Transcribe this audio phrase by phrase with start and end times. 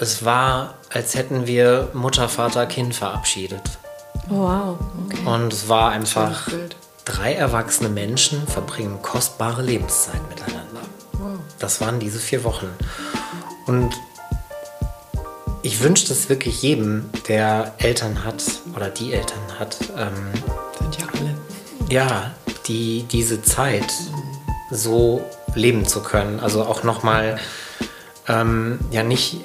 [0.00, 3.62] es war, als hätten wir Mutter, Vater, Kind verabschiedet.
[4.30, 4.78] Oh, wow.
[5.06, 5.26] Okay.
[5.26, 6.48] Und es war einfach,
[7.04, 10.80] drei erwachsene Menschen verbringen kostbare Lebenszeit miteinander.
[11.58, 12.68] Das waren diese vier Wochen.
[13.66, 13.94] Und
[15.62, 18.42] ich wünsche das wirklich jedem, der Eltern hat
[18.74, 19.76] oder die Eltern hat.
[19.98, 20.32] Ähm,
[20.78, 21.34] Sind ja alle.
[21.90, 22.30] Ja,
[22.66, 23.92] die diese Zeit
[24.70, 25.22] so
[25.54, 26.40] leben zu können.
[26.40, 27.38] Also auch nochmal,
[28.28, 29.40] ähm, ja nicht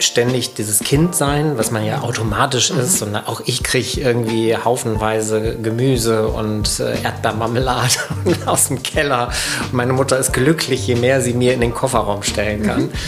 [0.00, 5.56] ständig dieses Kind sein, was man ja automatisch ist, sondern auch ich kriege irgendwie haufenweise
[5.56, 7.94] Gemüse und äh, Erdbeermarmelade
[8.46, 9.28] aus dem Keller.
[9.64, 12.90] Und meine Mutter ist glücklich, je mehr sie mir in den Kofferraum stellen kann.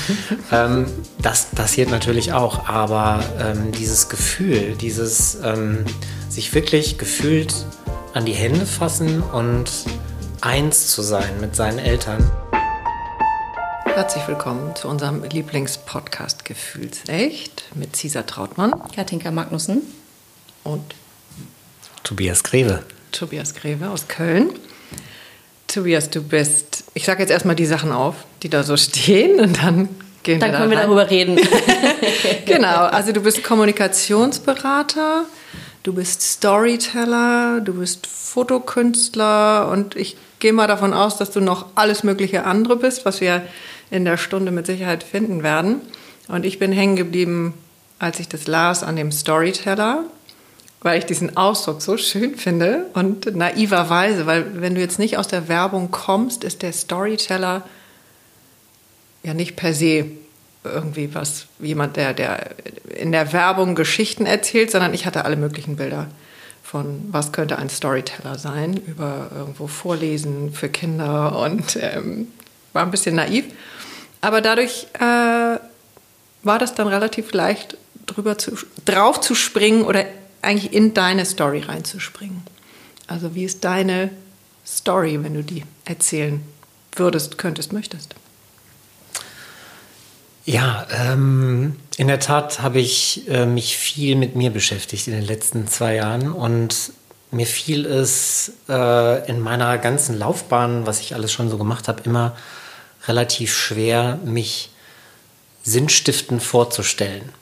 [0.51, 0.87] Ähm,
[1.21, 5.85] das passiert natürlich auch, aber ähm, dieses Gefühl, dieses ähm,
[6.29, 7.55] sich wirklich gefühlt
[8.13, 9.71] an die Hände fassen und
[10.41, 12.31] eins zu sein mit seinen Eltern.
[13.95, 19.83] Herzlich willkommen zu unserem Lieblingspodcast Gefühlsecht mit Cesar Trautmann, Katinka Magnussen
[20.65, 20.95] und
[22.03, 22.83] Tobias Greve.
[23.13, 24.49] Tobias Greve aus Köln.
[25.69, 29.63] Tobias, du bist, ich sage jetzt erstmal die Sachen auf, die da so stehen und
[29.63, 29.91] dann
[30.23, 31.39] gehen dann wir Dann können wir darüber reden.
[32.47, 35.27] genau, also du bist Kommunikationsberater,
[35.83, 41.67] du bist Storyteller, du bist Fotokünstler und ich gehe mal davon aus, dass du noch
[41.75, 43.43] alles mögliche andere bist, was wir
[43.93, 45.83] in der Stunde mit Sicherheit finden werden.
[46.27, 47.55] Und ich bin hängen geblieben,
[47.99, 50.05] als ich das las, an dem Storyteller,
[50.81, 55.29] weil ich diesen Ausdruck so schön finde und naiverweise, weil wenn du jetzt nicht aus
[55.29, 57.63] der Werbung kommst, ist der Storyteller
[59.23, 60.07] ja nicht per se
[60.65, 62.51] irgendwie was, jemand, der, der
[62.99, 66.09] in der Werbung Geschichten erzählt, sondern ich hatte alle möglichen Bilder
[66.63, 72.29] von, was könnte ein Storyteller sein, über irgendwo Vorlesen für Kinder und ähm,
[72.73, 73.45] war ein bisschen naiv.
[74.23, 75.59] Aber dadurch äh,
[76.43, 80.07] war das dann relativ leicht, drüber zu, drauf zu springen oder
[80.41, 82.43] eigentlich in deine Story reinzuspringen.
[83.07, 84.11] Also wie ist deine
[84.65, 86.41] Story, wenn du die erzählen
[86.97, 88.15] würdest, könntest, möchtest?
[90.45, 95.25] Ja, ähm, in der Tat habe ich äh, mich viel mit mir beschäftigt in den
[95.25, 96.93] letzten zwei Jahren und
[97.31, 102.03] mir fiel es äh, in meiner ganzen Laufbahn, was ich alles schon so gemacht habe,
[102.05, 102.37] immer
[103.07, 104.71] relativ schwer, mich
[105.63, 107.33] sinnstiftend vorzustellen.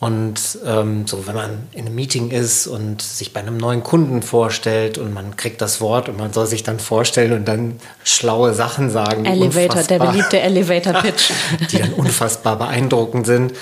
[0.00, 4.22] Und ähm, so, wenn man in einem Meeting ist und sich bei einem neuen Kunden
[4.22, 8.52] vorstellt und man kriegt das Wort und man soll sich dann vorstellen und dann schlaue
[8.52, 9.24] Sachen sagen.
[9.24, 11.30] Elevator, der beliebte Elevator Pitch.
[11.70, 13.54] die dann unfassbar beeindruckend sind.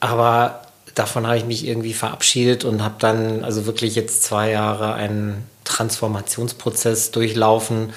[0.00, 0.62] Aber
[0.96, 5.46] davon habe ich mich irgendwie verabschiedet und habe dann also wirklich jetzt zwei Jahre einen
[5.64, 7.92] Transformationsprozess durchlaufen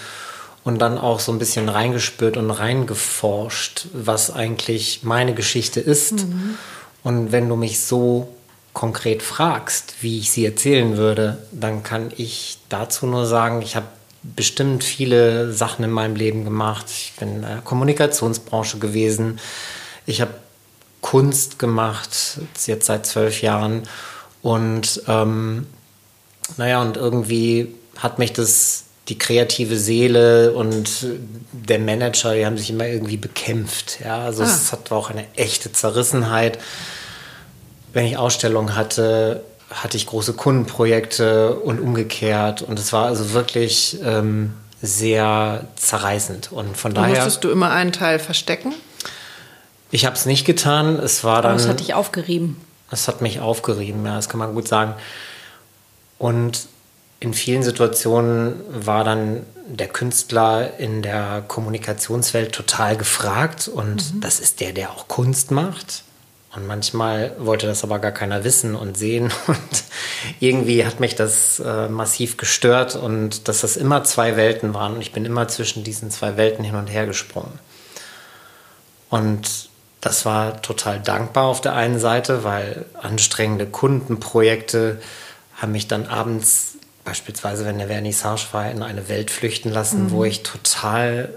[0.64, 6.28] und dann auch so ein bisschen reingespürt und reingeforscht, was eigentlich meine Geschichte ist.
[6.28, 6.58] Mhm.
[7.04, 8.36] Und wenn du mich so
[8.74, 13.88] konkret fragst, wie ich sie erzählen würde, dann kann ich dazu nur sagen, ich habe
[14.24, 16.86] bestimmt viele Sachen in meinem Leben gemacht.
[16.90, 19.40] Ich bin in der Kommunikationsbranche gewesen.
[20.06, 20.34] Ich habe
[21.02, 23.84] Kunst gemacht, jetzt seit zwölf Jahren.
[24.44, 25.66] Und ähm,
[26.58, 31.06] naja, und irgendwie hat mich das die kreative Seele und
[31.52, 34.00] der Manager, die haben sich immer irgendwie bekämpft.
[34.02, 34.46] Ja, also ah.
[34.46, 36.58] es hat auch eine echte Zerrissenheit.
[37.92, 42.62] Wenn ich Ausstellungen hatte, hatte ich große Kundenprojekte und umgekehrt.
[42.62, 46.54] Und es war also wirklich ähm, sehr zerreißend.
[46.54, 47.16] Und von daher.
[47.16, 48.74] Musstest du immer einen Teil verstecken?
[49.92, 51.00] Ich habe es nicht getan.
[51.00, 51.52] Es war dann.
[51.52, 52.56] Aber es hat dich aufgerieben.
[52.92, 54.94] Es hat mich aufgerieben, ja, das kann man gut sagen.
[56.18, 56.68] Und
[57.22, 64.22] in vielen Situationen war dann der Künstler in der Kommunikationswelt total gefragt und mhm.
[64.22, 66.04] das ist der, der auch Kunst macht.
[66.54, 69.32] Und manchmal wollte das aber gar keiner wissen und sehen.
[69.48, 69.84] Und
[70.42, 74.96] irgendwie hat mich das äh, massiv gestört und dass das immer zwei Welten waren.
[74.96, 77.58] Und ich bin immer zwischen diesen zwei Welten hin und her gesprungen.
[79.10, 79.70] Und
[80.02, 85.02] das war total dankbar auf der einen Seite, weil anstrengende Kundenprojekte
[85.56, 86.72] haben mich dann abends
[87.04, 90.12] beispielsweise, wenn der Vernissage war, in eine Welt flüchten lassen, mhm.
[90.12, 91.30] wo ich total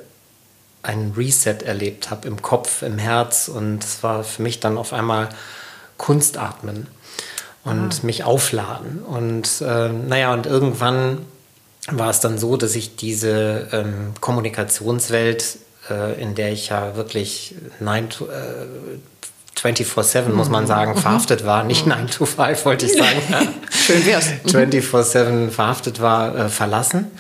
[0.83, 4.93] einen Reset erlebt habe im Kopf, im Herz und es war für mich dann auf
[4.93, 5.31] einmal
[5.97, 6.87] Kunstatmen
[7.65, 8.07] und ah.
[8.07, 11.25] mich aufladen und äh, naja und irgendwann
[11.91, 15.59] war es dann so, dass ich diese ähm, Kommunikationswelt,
[15.91, 18.67] äh, in der ich ja wirklich 9 to, äh,
[19.57, 20.99] 24-7, muss man sagen, mhm.
[20.99, 21.65] verhaftet war.
[21.65, 23.21] Nicht 9 to 5, wollte ich sagen.
[23.71, 24.29] Schön wär's.
[24.47, 27.11] 24-7 verhaftet war, äh, verlassen.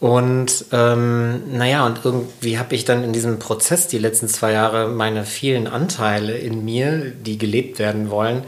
[0.00, 4.88] Und ähm, naja, und irgendwie habe ich dann in diesem Prozess die letzten zwei Jahre
[4.88, 8.44] meine vielen Anteile in mir, die gelebt werden wollen,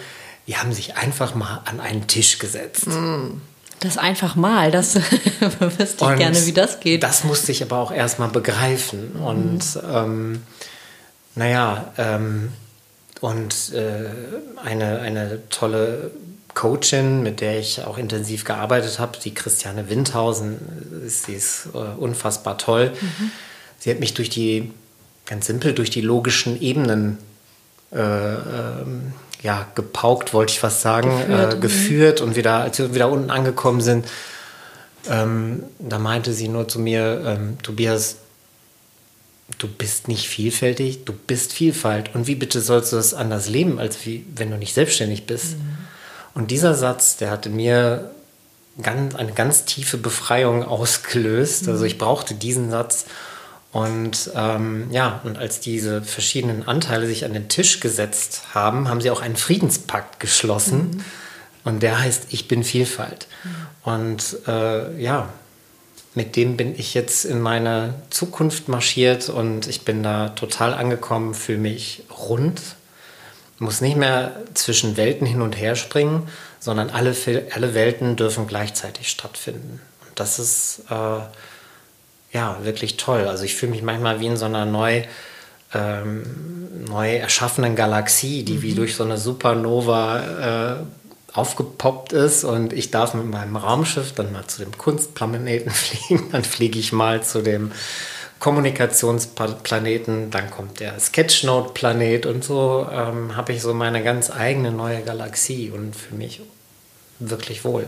[0.46, 2.86] die haben sich einfach mal an einen Tisch gesetzt.
[2.86, 3.40] Mm.
[3.80, 4.94] Das einfach mal, das
[5.58, 7.02] wüsste ich gerne, wie das geht.
[7.02, 9.14] Das musste ich aber auch erstmal begreifen.
[9.14, 9.22] Mhm.
[9.22, 10.42] Und ähm,
[11.34, 12.52] naja, ähm,
[13.20, 14.06] und äh,
[14.64, 16.10] eine, eine tolle
[16.54, 20.58] Coachin, mit der ich auch intensiv gearbeitet habe, die Christiane Windhausen,
[21.06, 22.92] sie ist äh, unfassbar toll.
[23.00, 23.30] Mhm.
[23.78, 24.72] Sie hat mich durch die,
[25.26, 27.18] ganz simpel, durch die logischen Ebenen
[27.92, 29.12] äh, ähm,
[29.42, 33.30] ja, gepaukt, wollte ich fast sagen, geführt, äh, geführt und wieder, als wir wieder unten
[33.30, 34.06] angekommen sind,
[35.08, 38.16] ähm, da meinte sie nur zu mir, ähm, Tobias,
[39.58, 42.14] du bist nicht vielfältig, du bist Vielfalt.
[42.14, 45.58] Und wie bitte sollst du das anders leben, als wie, wenn du nicht selbstständig bist?
[45.58, 45.78] Mhm.
[46.34, 48.10] Und dieser Satz, der hatte mir
[48.82, 51.68] ganz, eine ganz tiefe Befreiung ausgelöst.
[51.68, 53.06] Also ich brauchte diesen Satz.
[53.72, 59.00] Und ähm, ja, und als diese verschiedenen Anteile sich an den Tisch gesetzt haben, haben
[59.00, 60.90] sie auch einen Friedenspakt geschlossen.
[60.90, 61.04] Mhm.
[61.62, 63.28] Und der heißt, ich bin Vielfalt.
[63.44, 63.92] Mhm.
[63.92, 65.28] Und äh, ja,
[66.14, 71.34] mit dem bin ich jetzt in meine Zukunft marschiert und ich bin da total angekommen,
[71.34, 72.60] fühle mich rund,
[73.58, 76.28] muss nicht mehr zwischen Welten hin und her springen,
[76.58, 77.14] sondern alle,
[77.54, 79.80] alle Welten dürfen gleichzeitig stattfinden.
[80.08, 81.20] Und das ist äh,
[82.32, 83.28] ja wirklich toll.
[83.28, 85.04] Also ich fühle mich manchmal wie in so einer neu,
[85.74, 88.62] ähm, neu erschaffenen Galaxie, die mhm.
[88.62, 90.99] wie durch so eine Supernova äh,
[91.32, 96.44] aufgepoppt ist und ich darf mit meinem Raumschiff dann mal zu dem Kunstplaneten fliegen, dann
[96.44, 97.72] fliege ich mal zu dem
[98.40, 105.02] Kommunikationsplaneten, dann kommt der Sketchnote-Planet und so ähm, habe ich so meine ganz eigene neue
[105.02, 106.40] Galaxie und für mich
[107.18, 107.86] wirklich wohl.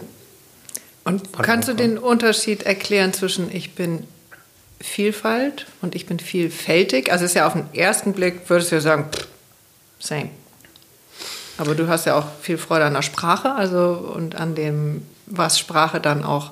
[1.05, 4.07] Und kannst du den Unterschied erklären zwischen ich bin
[4.81, 7.11] Vielfalt und ich bin vielfältig?
[7.11, 9.27] Also ist ja auf den ersten Blick, würdest du ja sagen, pff,
[9.99, 10.31] same.
[11.63, 15.61] Aber du hast ja auch viel Freude an der Sprache, also und an dem, was
[15.61, 16.51] Sprache dann auch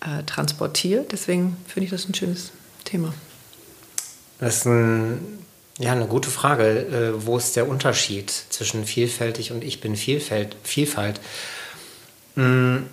[0.00, 1.10] äh, transportiert.
[1.12, 2.52] Deswegen finde ich das ein schönes
[2.84, 3.14] Thema?
[4.38, 5.38] Das ist ein,
[5.78, 6.64] ja, eine gute Frage.
[6.64, 10.54] Äh, wo ist der Unterschied zwischen vielfältig und ich bin Vielfalt?
[10.64, 11.18] Vielfalt?
[12.34, 12.88] Hm,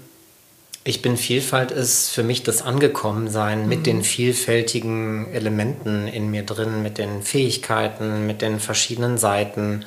[0.86, 3.68] ich bin Vielfalt ist für mich das Angekommensein mhm.
[3.68, 9.84] mit den vielfältigen Elementen in mir drin, mit den Fähigkeiten, mit den verschiedenen Seiten.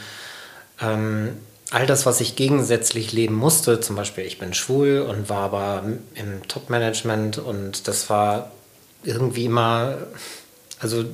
[0.80, 1.36] Ähm,
[1.70, 5.84] all das, was ich gegensätzlich leben musste, zum Beispiel ich bin schwul und war aber
[6.14, 8.50] im Top-Management und das war
[9.04, 9.98] irgendwie immer,
[10.80, 11.04] also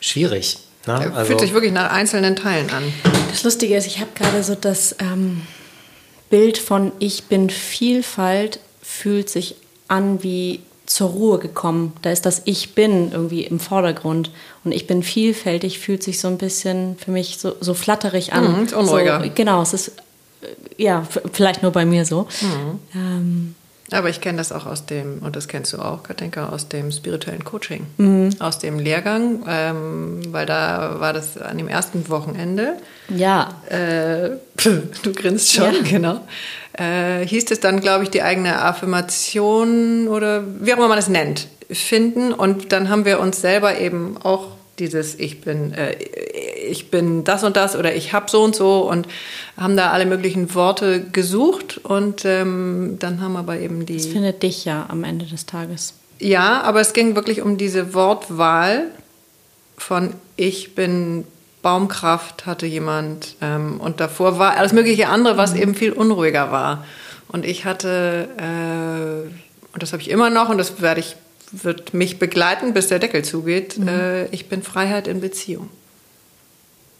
[0.00, 0.58] schwierig.
[0.86, 1.12] Ne?
[1.14, 2.84] Also, fühlt sich wirklich nach einzelnen Teilen an.
[3.30, 5.42] Das Lustige ist, ich habe gerade so das ähm,
[6.30, 9.56] Bild von Ich bin Vielfalt fühlt sich
[9.88, 11.92] an wie zur Ruhe gekommen.
[12.02, 14.30] Da ist das Ich bin irgendwie im Vordergrund.
[14.64, 18.62] Und ich bin vielfältig fühlt sich so ein bisschen für mich so, so flatterig an.
[18.62, 19.22] Mhm, unruhiger.
[19.22, 19.88] So, genau, es ist
[20.42, 22.26] äh, ja vielleicht nur bei mir so.
[22.40, 22.80] Mhm.
[22.94, 23.54] Ähm,
[23.92, 26.90] aber ich kenne das auch aus dem, und das kennst du auch, Katinka, aus dem
[26.90, 28.30] spirituellen Coaching, mhm.
[28.40, 32.74] aus dem Lehrgang, ähm, weil da war das an dem ersten Wochenende.
[33.08, 33.60] Ja.
[33.68, 34.30] Äh,
[35.02, 35.82] du grinst schon, ja.
[35.82, 36.20] genau.
[36.72, 41.08] Äh, hieß es dann, glaube ich, die eigene Affirmation oder wie auch immer man es
[41.08, 42.32] nennt, finden.
[42.32, 44.48] Und dann haben wir uns selber eben auch
[44.78, 45.96] dieses Ich bin, äh,
[46.66, 49.06] ich bin das und das oder ich habe so und so und
[49.56, 53.96] haben da alle möglichen Worte gesucht und ähm, dann haben wir aber eben die.
[53.96, 55.94] Das findet dich ja am Ende des Tages.
[56.18, 58.84] Ja, aber es ging wirklich um diese Wortwahl
[59.76, 61.24] von Ich bin
[61.62, 65.62] Baumkraft hatte jemand ähm, und davor war alles mögliche andere, was mhm.
[65.62, 66.84] eben viel unruhiger war.
[67.28, 69.28] Und ich hatte, äh,
[69.72, 71.16] und das habe ich immer noch und das werde ich
[71.52, 73.78] wird mich begleiten, bis der Deckel zugeht.
[73.78, 73.88] Mhm.
[73.88, 75.70] Äh, ich bin Freiheit in Beziehung.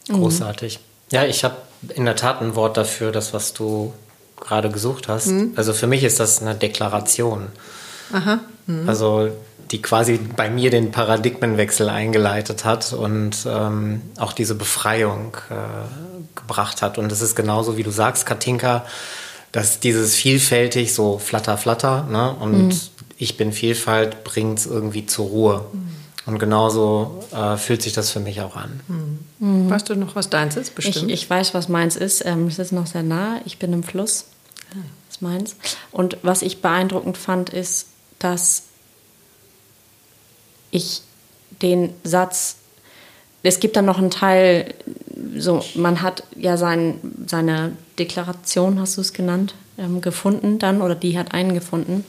[0.07, 0.79] Großartig.
[1.11, 1.55] Ja, ich habe
[1.95, 3.93] in der Tat ein Wort dafür, das, was du
[4.39, 5.27] gerade gesucht hast.
[5.27, 5.53] Mhm.
[5.55, 7.47] Also für mich ist das eine Deklaration.
[8.13, 8.39] Aha.
[8.65, 8.87] Mhm.
[8.87, 9.29] Also
[9.71, 16.81] die quasi bei mir den Paradigmenwechsel eingeleitet hat und ähm, auch diese Befreiung äh, gebracht
[16.81, 16.97] hat.
[16.97, 18.85] Und es ist genauso, wie du sagst, Katinka,
[19.51, 22.33] dass dieses vielfältig so flatter, flatter ne?
[22.39, 22.79] und mhm
[23.17, 25.65] ich bin Vielfalt bringt es irgendwie zur Ruhe.
[25.71, 25.89] Mhm.
[26.27, 28.81] Und genauso äh, fühlt sich das für mich auch an.
[29.39, 29.69] Mhm.
[29.69, 30.75] Weißt du noch, was deins ist?
[30.75, 31.09] Bestimmt.
[31.09, 32.25] Ich, ich weiß, was meins ist.
[32.25, 33.39] Ähm, es ist noch sehr nah.
[33.45, 34.25] Ich bin im Fluss.
[35.07, 35.55] Das ist meins.
[35.91, 37.87] Und was ich beeindruckend fand, ist,
[38.19, 38.63] dass
[40.69, 41.01] ich
[41.61, 42.57] den Satz,
[43.43, 44.73] es gibt dann noch einen Teil,
[45.37, 50.95] so, man hat ja sein, seine Deklaration, hast du es genannt, ähm, gefunden dann, oder
[50.95, 52.03] die hat einen gefunden.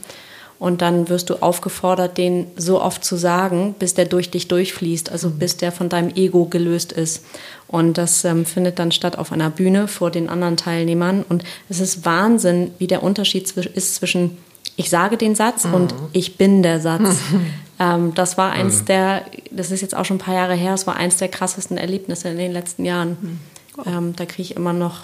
[0.59, 5.11] Und dann wirst du aufgefordert, den so oft zu sagen, bis der durch dich durchfließt,
[5.13, 7.25] also bis der von deinem Ego gelöst ist.
[7.69, 11.25] Und das ähm, findet dann statt auf einer Bühne vor den anderen Teilnehmern.
[11.29, 14.39] Und es ist Wahnsinn, wie der Unterschied ist zwischen
[14.79, 15.75] ich sage den Satz mhm.
[15.75, 17.19] und ich bin der Satz.
[17.81, 18.87] ähm, das war eins mhm.
[18.87, 21.77] der, das ist jetzt auch schon ein paar Jahre her, es war eins der krassesten
[21.77, 23.17] Erlebnisse in den letzten Jahren.
[23.21, 23.39] Mhm.
[23.87, 25.01] Ähm, da kriege ich immer noch,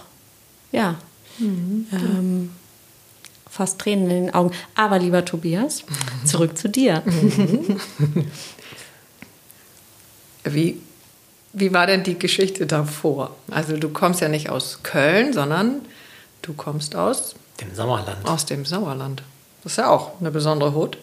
[0.70, 0.94] ja,
[1.38, 1.86] mhm.
[1.92, 2.50] ähm,
[3.54, 4.50] fast Tränen in den Augen.
[4.74, 5.84] Aber lieber Tobias,
[6.24, 7.02] zurück zu dir.
[10.44, 10.82] Wie,
[11.52, 13.34] wie war denn die Geschichte davor?
[13.50, 15.82] Also du kommst ja nicht aus Köln, sondern
[16.42, 18.28] du kommst aus dem Sauerland.
[18.28, 19.22] Aus dem Sauerland.
[19.62, 20.98] Das ist ja auch eine besondere Hut.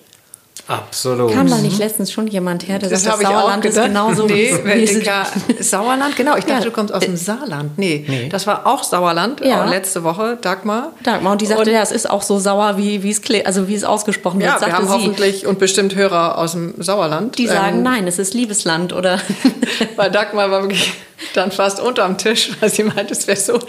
[0.67, 1.34] Absolut.
[1.34, 4.53] Kam da nicht letztens schon jemand her, der das sagt, das Sauerland ist genauso nee,
[4.63, 6.15] wie Sauerland?
[6.15, 6.65] Genau, ich dachte, ja.
[6.65, 7.77] du kommst aus dem Saarland.
[7.77, 8.29] Nee, nee.
[8.29, 9.65] das war auch Sauerland, ja.
[9.65, 10.93] letzte Woche, Dagmar.
[11.03, 13.75] Dagmar, und die sagte, und, ja, es ist auch so sauer, wie, es, also wie
[13.75, 14.62] es ausgesprochen wird.
[14.62, 14.93] Ja, wir haben sie.
[14.93, 17.38] hoffentlich und bestimmt Hörer aus dem Sauerland.
[17.38, 19.20] Die sagen, ähm, nein, es ist Liebesland, oder?
[19.96, 20.93] Weil Dagmar war wirklich
[21.34, 23.60] dann fast unterm Tisch, weil sie meinte, es wäre so,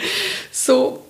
[0.51, 1.01] so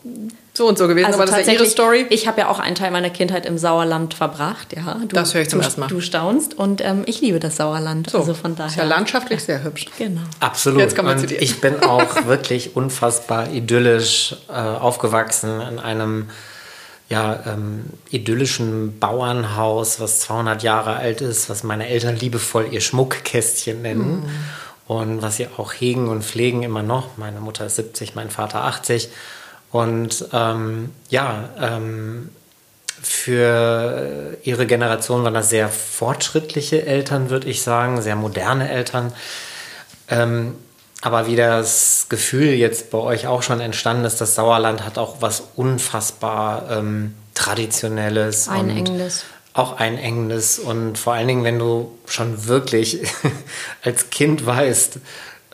[0.54, 2.06] so und so gewesen, also aber das ist ja Ihre Story.
[2.10, 4.74] Ich habe ja auch einen Teil meiner Kindheit im Sauerland verbracht.
[4.76, 5.86] Ja, du, das höre ich zum du, ersten Mal.
[5.86, 8.10] Du staunst und ähm, ich liebe das Sauerland.
[8.10, 8.68] So, also von daher.
[8.68, 9.86] Ist ja landschaftlich sehr hübsch.
[9.96, 10.20] Genau.
[10.40, 10.80] Absolut.
[10.80, 11.40] Jetzt kommen wir zu dir.
[11.40, 16.28] ich bin auch wirklich unfassbar idyllisch äh, aufgewachsen in einem
[17.08, 23.80] ja, ähm, idyllischen Bauernhaus, was 200 Jahre alt ist, was meine Eltern liebevoll ihr Schmuckkästchen
[23.80, 24.20] nennen.
[24.20, 24.30] Mhm.
[24.86, 27.16] Und was sie auch hegen und pflegen immer noch.
[27.16, 29.08] Meine Mutter ist 70, mein Vater 80.
[29.72, 32.28] Und ähm, ja, ähm,
[33.02, 39.12] für ihre Generation waren das sehr fortschrittliche Eltern, würde ich sagen, sehr moderne Eltern.
[40.08, 40.54] Ähm,
[41.00, 45.16] aber wie das Gefühl jetzt bei euch auch schon entstanden ist, das Sauerland hat auch
[45.20, 48.48] was unfassbar ähm, Traditionelles.
[48.48, 49.24] Einengendes.
[49.54, 50.58] auch einengendes.
[50.58, 53.00] Und vor allen Dingen, wenn du schon wirklich
[53.82, 54.98] als Kind weißt,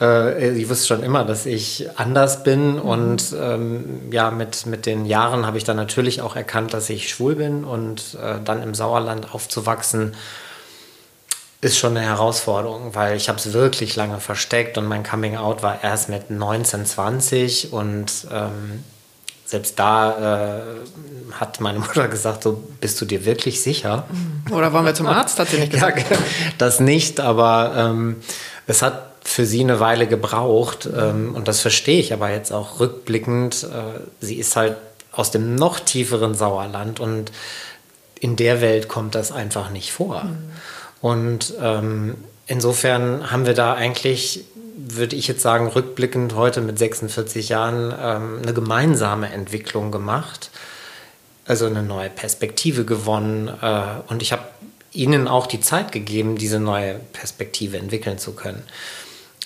[0.01, 2.81] äh, ich wusste schon immer, dass ich anders bin mhm.
[2.81, 7.09] und ähm, ja, mit, mit den Jahren habe ich dann natürlich auch erkannt, dass ich
[7.09, 10.15] schwul bin und äh, dann im Sauerland aufzuwachsen
[11.61, 15.63] ist schon eine Herausforderung, weil ich habe es wirklich lange versteckt und mein Coming Out
[15.63, 18.85] war erst mit 19, 20 und ähm,
[19.45, 20.61] selbst da äh,
[21.33, 24.05] hat meine Mutter gesagt, so bist du dir wirklich sicher?
[24.53, 26.09] Oder wollen wir zum Arzt, hat sie nicht gesagt.
[26.11, 26.19] ja,
[26.59, 28.17] das nicht, aber ähm,
[28.67, 30.89] es hat für sie eine Weile gebraucht.
[30.97, 33.65] Ähm, und das verstehe ich aber jetzt auch rückblickend.
[33.65, 34.77] Äh, sie ist halt
[35.13, 37.31] aus dem noch tieferen Sauerland und
[38.21, 40.25] in der Welt kommt das einfach nicht vor.
[40.25, 40.39] Mhm.
[41.01, 42.17] Und ähm,
[42.47, 44.45] insofern haben wir da eigentlich,
[44.77, 50.51] würde ich jetzt sagen, rückblickend heute mit 46 Jahren ähm, eine gemeinsame Entwicklung gemacht.
[51.47, 53.49] Also eine neue Perspektive gewonnen.
[53.61, 54.43] Äh, und ich habe
[54.93, 58.63] ihnen auch die Zeit gegeben, diese neue Perspektive entwickeln zu können.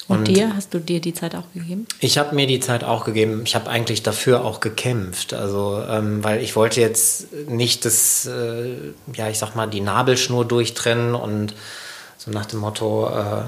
[0.08, 1.86] Und, und dir, hast du dir die Zeit auch gegeben?
[2.00, 3.42] Ich habe mir die Zeit auch gegeben.
[3.44, 5.32] Ich habe eigentlich dafür auch gekämpft.
[5.32, 8.74] Also, ähm, weil ich wollte jetzt nicht das, äh,
[9.14, 11.54] ja, ich sag mal, die Nabelschnur durchtrennen und
[12.18, 13.42] so nach dem Motto, äh,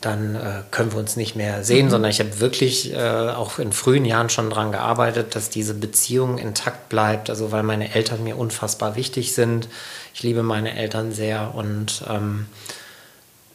[0.00, 1.90] dann äh, können wir uns nicht mehr sehen, mhm.
[1.90, 6.38] sondern ich habe wirklich äh, auch in frühen Jahren schon daran gearbeitet, dass diese Beziehung
[6.38, 7.30] intakt bleibt.
[7.30, 9.68] Also, weil meine Eltern mir unfassbar wichtig sind.
[10.12, 12.46] Ich liebe meine Eltern sehr und ähm,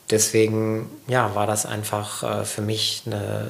[0.10, 3.48] deswegen ja, war das einfach äh, für mich eine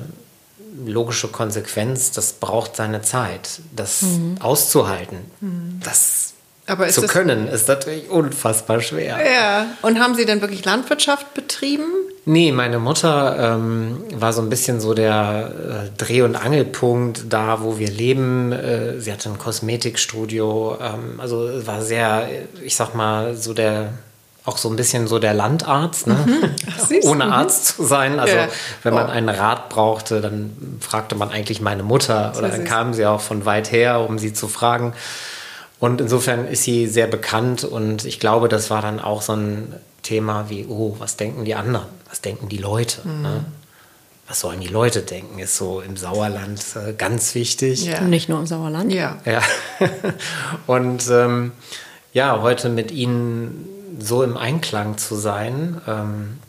[0.85, 2.11] logische Konsequenz.
[2.11, 4.37] Das braucht seine Zeit, das mhm.
[4.39, 5.19] auszuhalten.
[5.41, 5.79] Mhm.
[5.83, 6.33] Das
[6.67, 9.17] aber zu können, ist natürlich unfassbar schwer.
[9.25, 9.67] Ja.
[9.81, 11.85] Und haben Sie denn wirklich Landwirtschaft betrieben?
[12.25, 17.61] Nee, meine Mutter ähm, war so ein bisschen so der äh, Dreh- und Angelpunkt da,
[17.61, 18.51] wo wir leben.
[18.51, 20.77] Äh, sie hatte ein Kosmetikstudio.
[20.81, 22.27] Ähm, also war sehr,
[22.61, 23.93] ich sag mal, so der
[24.47, 26.13] auch so ein bisschen so der Landarzt, ne?
[26.25, 26.55] Mhm.
[26.79, 27.31] Ach, ohne mhm.
[27.33, 28.17] Arzt zu sein.
[28.17, 28.47] Also ja.
[28.81, 29.11] wenn man oh.
[29.11, 33.45] einen Rat brauchte, dann fragte man eigentlich meine Mutter oder dann kam sie auch von
[33.45, 34.93] weit her, um sie zu fragen.
[35.79, 39.73] Und insofern ist sie sehr bekannt und ich glaube, das war dann auch so ein
[40.01, 41.87] Thema wie, oh, was denken die anderen?
[42.07, 43.05] Was denken die Leute?
[43.05, 43.21] Mhm.
[43.21, 43.45] Ne?
[44.29, 47.85] Was sollen die Leute denken, ist so im Sauerland äh, ganz wichtig.
[47.85, 47.99] Ja.
[48.01, 48.93] Nicht nur im Sauerland.
[48.93, 49.17] Ja.
[49.25, 49.41] ja.
[50.67, 51.51] und ähm,
[52.13, 56.39] ja, heute mit Ihnen so im Einklang zu sein, ähm,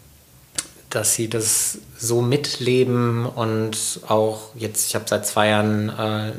[0.90, 6.32] dass sie das so mitleben und auch jetzt, ich habe seit zwei Jahren äh,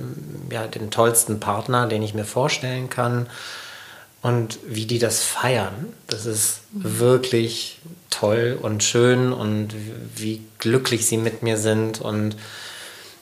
[0.53, 3.27] ja, den tollsten Partner, den ich mir vorstellen kann.
[4.21, 9.73] Und wie die das feiern, das ist wirklich toll und schön und
[10.15, 12.01] wie glücklich sie mit mir sind.
[12.01, 12.35] Und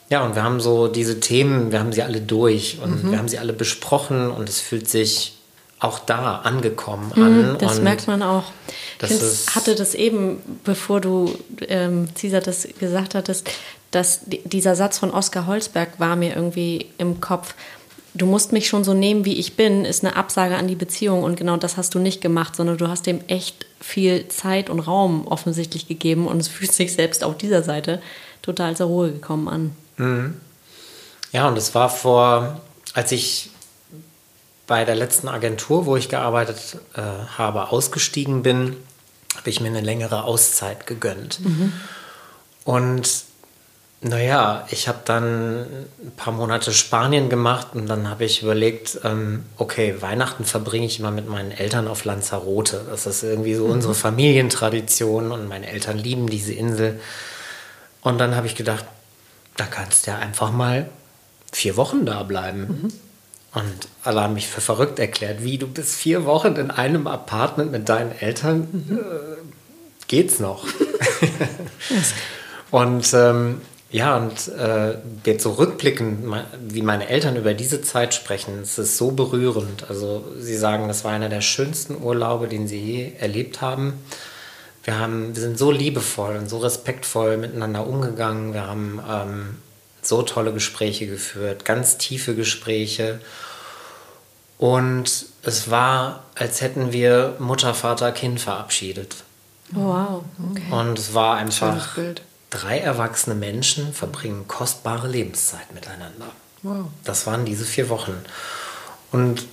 [0.08, 3.10] ja, und wir haben so diese Themen, wir haben sie alle durch und mhm.
[3.12, 5.37] wir haben sie alle besprochen und es fühlt sich
[5.80, 7.52] auch da angekommen an.
[7.52, 8.44] Mhm, das merkt man auch.
[8.98, 9.10] das
[9.48, 11.36] Ich hatte das eben, bevor du,
[11.68, 13.48] ähm, Cesar, das gesagt hattest,
[13.90, 17.54] dass di- dieser Satz von Oskar Holzberg war mir irgendwie im Kopf.
[18.14, 21.22] Du musst mich schon so nehmen, wie ich bin, ist eine Absage an die Beziehung.
[21.22, 24.80] Und genau das hast du nicht gemacht, sondern du hast dem echt viel Zeit und
[24.80, 26.26] Raum offensichtlich gegeben.
[26.26, 28.02] Und es fühlt sich selbst auf dieser Seite
[28.42, 30.34] total zur Ruhe gekommen an.
[31.32, 32.60] Ja, und es war vor,
[32.94, 33.50] als ich
[34.68, 37.00] bei der letzten Agentur, wo ich gearbeitet äh,
[37.36, 38.76] habe, ausgestiegen bin,
[39.36, 41.40] habe ich mir eine längere Auszeit gegönnt.
[42.64, 43.24] Und
[44.00, 49.44] naja, ich habe dann ein paar Monate Spanien gemacht und dann habe ich überlegt, ähm,
[49.56, 52.84] okay, Weihnachten verbringe ich immer mit meinen Eltern auf Lanzarote.
[52.88, 57.00] Das ist irgendwie so unsere Familientradition und meine Eltern lieben diese Insel.
[58.02, 58.84] Und dann habe ich gedacht,
[59.56, 60.88] da kannst du ja einfach mal
[61.50, 62.92] vier Wochen da bleiben.
[63.54, 67.72] Und alle haben mich für verrückt erklärt, wie du bist vier Wochen in einem Apartment
[67.72, 69.42] mit deinen Eltern, äh,
[70.06, 70.66] geht's noch.
[72.70, 76.30] und ähm, ja, und äh, jetzt so rückblickend,
[76.68, 79.88] wie meine Eltern über diese Zeit sprechen, es ist so berührend.
[79.88, 83.94] Also sie sagen, das war einer der schönsten Urlaube, den sie je erlebt haben.
[84.84, 88.52] Wir, haben, wir sind so liebevoll und so respektvoll miteinander umgegangen.
[88.52, 89.56] Wir haben ähm,
[90.02, 93.20] so tolle Gespräche geführt, ganz tiefe Gespräche.
[94.58, 99.16] Und es war, als hätten wir Mutter, Vater, Kind verabschiedet.
[99.70, 100.24] Wow.
[100.50, 100.72] Okay.
[100.72, 102.22] Und es war Schönes einfach, Bild.
[102.50, 106.26] drei erwachsene Menschen verbringen kostbare Lebenszeit miteinander.
[106.62, 106.86] Wow.
[107.04, 108.14] Das waren diese vier Wochen.
[109.12, 109.46] Und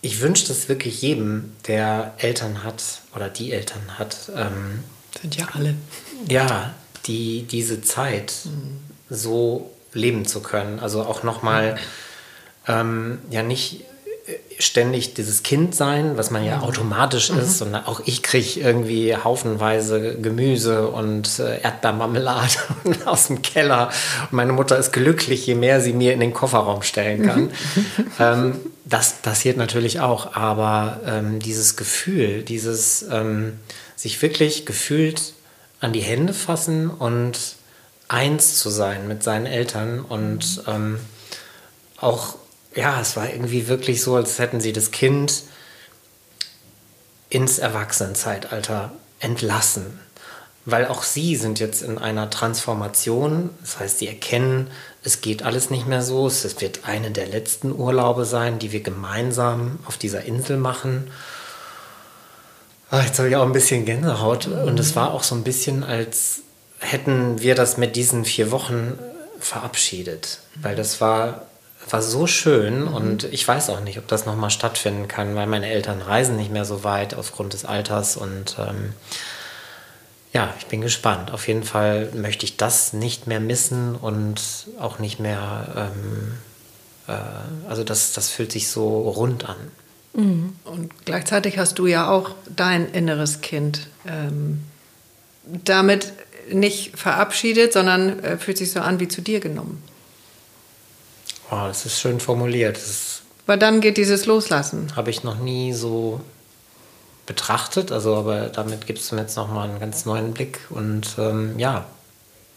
[0.00, 2.82] ich wünsche das wirklich jedem, der Eltern hat
[3.14, 4.82] oder die Eltern hat, ähm,
[5.20, 5.74] Sind ja alle.
[6.28, 6.74] ja,
[7.06, 8.32] die diese Zeit
[9.10, 10.80] so leben zu können.
[10.80, 11.76] Also auch nochmal,
[12.66, 13.80] ähm, ja nicht
[14.26, 19.16] äh, ständig dieses Kind sein, was man ja automatisch ist, sondern auch ich kriege irgendwie
[19.16, 22.54] haufenweise Gemüse und äh, Erdbeermarmelade
[23.04, 23.90] aus dem Keller.
[24.30, 27.50] Und meine Mutter ist glücklich, je mehr sie mir in den Kofferraum stellen kann.
[28.20, 33.54] ähm, das passiert natürlich auch, aber ähm, dieses Gefühl, dieses ähm,
[33.96, 35.34] sich wirklich gefühlt
[35.82, 37.56] an die Hände fassen und
[38.08, 40.98] eins zu sein mit seinen Eltern und ähm,
[41.98, 42.36] auch,
[42.74, 45.42] ja, es war irgendwie wirklich so, als hätten sie das Kind
[47.30, 49.98] ins Erwachsenenzeitalter entlassen.
[50.64, 53.50] Weil auch sie sind jetzt in einer Transformation.
[53.60, 54.70] Das heißt, sie erkennen,
[55.02, 56.28] es geht alles nicht mehr so.
[56.28, 61.10] Es wird eine der letzten Urlaube sein, die wir gemeinsam auf dieser Insel machen.
[62.92, 64.46] Ah, jetzt habe ich auch ein bisschen Gänsehaut.
[64.48, 66.42] Und es war auch so ein bisschen, als
[66.78, 68.98] hätten wir das mit diesen vier Wochen
[69.40, 70.40] verabschiedet.
[70.56, 71.46] Weil das war,
[71.88, 75.70] war so schön und ich weiß auch nicht, ob das nochmal stattfinden kann, weil meine
[75.70, 78.92] Eltern reisen nicht mehr so weit aufgrund des Alters und ähm,
[80.34, 81.30] ja, ich bin gespannt.
[81.30, 86.34] Auf jeden Fall möchte ich das nicht mehr missen und auch nicht mehr, ähm,
[87.08, 89.56] äh, also das, das fühlt sich so rund an.
[90.14, 94.60] Und gleichzeitig hast du ja auch dein inneres Kind ähm,
[95.44, 96.12] damit
[96.50, 99.82] nicht verabschiedet, sondern äh, fühlt sich so an wie zu dir genommen.
[101.50, 102.76] Oh, das ist schön formuliert.
[102.76, 104.94] Das Weil dann geht dieses Loslassen.
[104.96, 106.20] habe ich noch nie so
[107.26, 111.58] betrachtet, also aber damit gibst du mir jetzt nochmal einen ganz neuen Blick und ähm,
[111.58, 111.86] ja,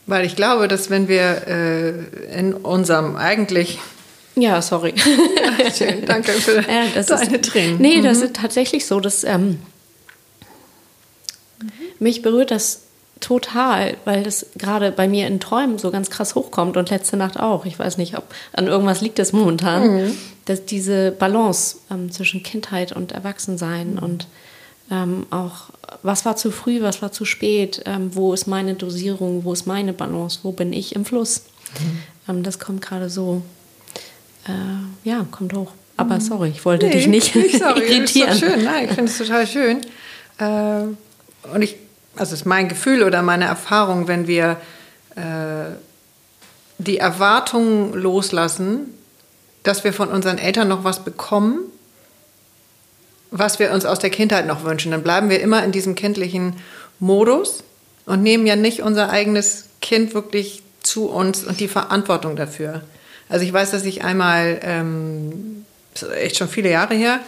[0.08, 1.90] Weil ich glaube, dass wenn wir äh,
[2.38, 3.80] in unserem eigentlich
[4.36, 4.94] Ja, sorry.
[5.74, 7.82] Schön, danke für Ja, das deine ist, Tränen.
[7.82, 9.00] Nee, das ist tatsächlich so.
[9.00, 9.60] Dass, ähm,
[12.00, 12.82] Mich berührt das
[13.22, 17.40] total, weil das gerade bei mir in Träumen so ganz krass hochkommt und letzte Nacht
[17.40, 17.66] auch.
[17.66, 20.14] Ich weiß nicht, ob an irgendwas liegt es momentan,
[20.46, 24.28] dass diese Balance ähm, zwischen Kindheit und Erwachsensein und
[24.92, 25.70] ähm, auch,
[26.04, 29.66] was war zu früh, was war zu spät, ähm, wo ist meine Dosierung, wo ist
[29.66, 31.44] meine Balance, wo bin ich im Fluss.
[32.30, 33.42] Ähm, das kommt gerade so,
[34.48, 35.72] äh, ja, kommt hoch.
[35.98, 38.32] Aber sorry, ich wollte dich nicht sorry, irritieren.
[38.32, 39.82] Ist doch schön, nein, ich finde es total schön.
[40.38, 41.78] Äh, und ich,
[42.16, 44.58] also es ist mein Gefühl oder meine Erfahrung, wenn wir
[45.16, 45.72] äh,
[46.78, 48.94] die Erwartungen loslassen,
[49.64, 51.60] dass wir von unseren Eltern noch was bekommen,
[53.32, 56.56] was wir uns aus der Kindheit noch wünschen, dann bleiben wir immer in diesem kindlichen
[57.00, 57.64] Modus
[58.06, 62.82] und nehmen ja nicht unser eigenes Kind wirklich zu uns und die Verantwortung dafür.
[63.30, 65.66] Also ich weiß, dass ich einmal, ähm,
[66.18, 67.20] echt schon viele Jahre her,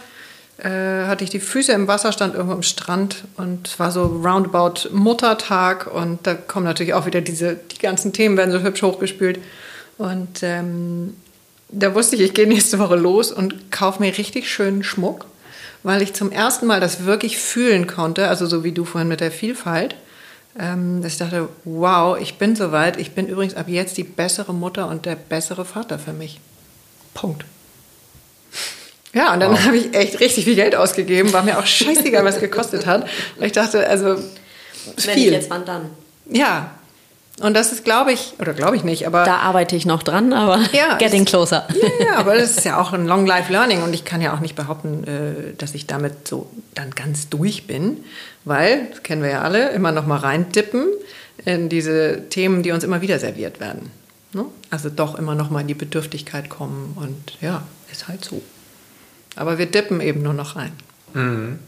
[0.57, 4.05] äh, hatte ich die Füße im Wasser, stand irgendwo am Strand und es war so
[4.05, 8.81] roundabout Muttertag und da kommen natürlich auch wieder diese, die ganzen Themen werden so hübsch
[8.81, 9.39] hochgespült.
[9.97, 11.15] Und ähm,
[11.69, 15.25] da wusste ich, ich gehe nächste Woche los und kaufe mir richtig schönen Schmuck,
[15.83, 19.19] weil ich zum ersten Mal das wirklich fühlen konnte, also so wie du vorhin mit
[19.19, 19.95] der Vielfalt,
[20.59, 24.53] ähm, dass ich dachte, wow, ich bin soweit, ich bin übrigens ab jetzt die bessere
[24.53, 26.39] Mutter und der bessere Vater für mich.
[27.13, 27.45] Punkt.
[29.13, 29.65] Ja, und dann wow.
[29.65, 33.07] habe ich echt richtig viel Geld ausgegeben, war mir auch scheißegal, was es gekostet hat.
[33.37, 34.17] Weil ich dachte, also,
[35.03, 35.31] Wenn viel.
[35.31, 35.89] jetzt, wann dann?
[36.29, 36.76] Ja,
[37.39, 39.23] und das ist, glaube ich, oder glaube ich nicht, aber.
[39.23, 41.67] Da arbeite ich noch dran, aber ja, getting closer.
[41.69, 44.33] Ja, ja, aber das ist ja auch ein Long Life Learning und ich kann ja
[44.33, 48.03] auch nicht behaupten, äh, dass ich damit so dann ganz durch bin,
[48.43, 50.85] weil, das kennen wir ja alle, immer noch mal reintippen
[51.45, 53.91] in diese Themen, die uns immer wieder serviert werden.
[54.33, 54.45] Ne?
[54.71, 58.41] Also doch immer noch mal in die Bedürftigkeit kommen und ja, ist halt so.
[59.35, 60.71] Aber wir dippen eben nur noch rein.
[61.13, 61.59] Mhm.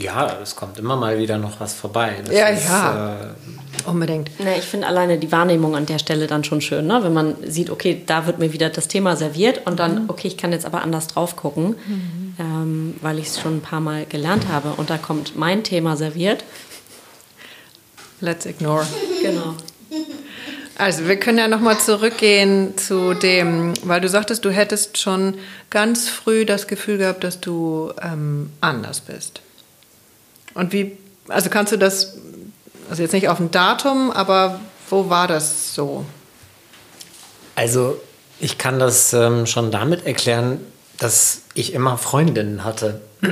[0.00, 2.16] Ja, es kommt immer mal wieder noch was vorbei.
[2.24, 3.16] Das ja, ist, ja.
[3.20, 4.30] Äh, Unbedingt.
[4.38, 7.00] Na, ich finde alleine die Wahrnehmung an der Stelle dann schon schön, ne?
[7.02, 10.10] wenn man sieht, okay, da wird mir wieder das Thema serviert und dann, mhm.
[10.10, 12.34] okay, ich kann jetzt aber anders drauf gucken, mhm.
[12.38, 15.96] ähm, weil ich es schon ein paar Mal gelernt habe und da kommt mein Thema
[15.96, 16.44] serviert.
[18.20, 18.86] Let's ignore.
[19.22, 19.54] Genau.
[20.76, 25.34] Also wir können ja nochmal zurückgehen zu dem, weil du sagtest, du hättest schon
[25.68, 29.42] ganz früh das Gefühl gehabt, dass du ähm, anders bist.
[30.54, 30.96] Und wie,
[31.28, 32.14] also kannst du das,
[32.88, 36.04] also jetzt nicht auf ein Datum, aber wo war das so?
[37.54, 38.00] Also
[38.40, 40.60] ich kann das ähm, schon damit erklären,
[40.98, 43.00] dass ich immer Freundinnen hatte.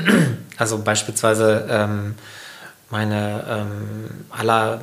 [0.57, 2.15] also beispielsweise ähm,
[2.91, 4.81] meine ähm, aller,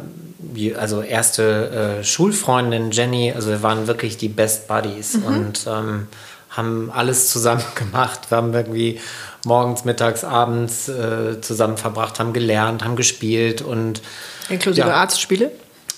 [0.78, 5.26] also erste äh, Schulfreundin Jenny, also wir waren wirklich die Best Buddies mhm.
[5.26, 6.08] und ähm,
[6.50, 8.30] haben alles zusammen gemacht.
[8.30, 9.00] Wir haben irgendwie
[9.46, 14.02] morgens, mittags, abends äh, zusammen verbracht, haben gelernt, haben gespielt und.
[14.50, 15.52] Inklusive ja, Arztspiele?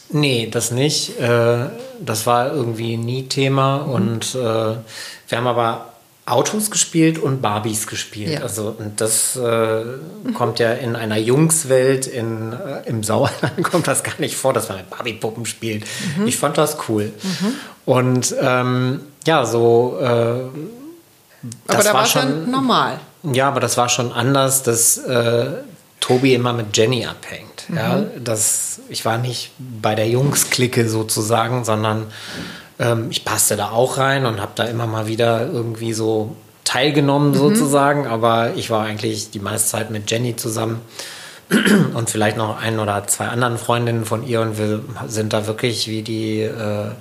[0.10, 1.20] Nee, das nicht.
[1.20, 1.68] Äh,
[2.00, 3.86] das war irgendwie nie Thema.
[3.86, 3.92] Mhm.
[3.92, 5.94] Und äh, wir haben aber
[6.26, 8.34] Autos gespielt und Barbies gespielt.
[8.34, 8.42] Ja.
[8.42, 9.84] Also und das äh,
[10.34, 14.68] kommt ja in einer Jungswelt in, äh, im Sauerland kommt das gar nicht vor, dass
[14.68, 15.86] man mit Barbie-Puppen spielt.
[16.18, 16.28] Mhm.
[16.28, 17.14] Ich fand das cool.
[17.24, 17.54] Mhm.
[17.86, 19.98] Und ähm, ja, so.
[20.02, 20.06] Äh,
[21.68, 23.00] aber da war schon normal.
[23.24, 25.48] Ja, aber das war schon anders, dass äh,
[26.00, 27.70] Tobi immer mit Jenny abhängt.
[27.70, 27.78] Mhm.
[27.78, 32.08] Ja, das, ich war nicht bei der Jungs-Clique sozusagen, sondern
[32.80, 37.32] ähm, ich passte da auch rein und habe da immer mal wieder irgendwie so teilgenommen
[37.32, 37.36] mhm.
[37.36, 40.82] sozusagen, aber ich war eigentlich die meiste Zeit mit Jenny zusammen
[41.94, 45.88] und vielleicht noch ein oder zwei anderen Freundinnen von ihr und wir sind da wirklich
[45.88, 46.92] wie die äh,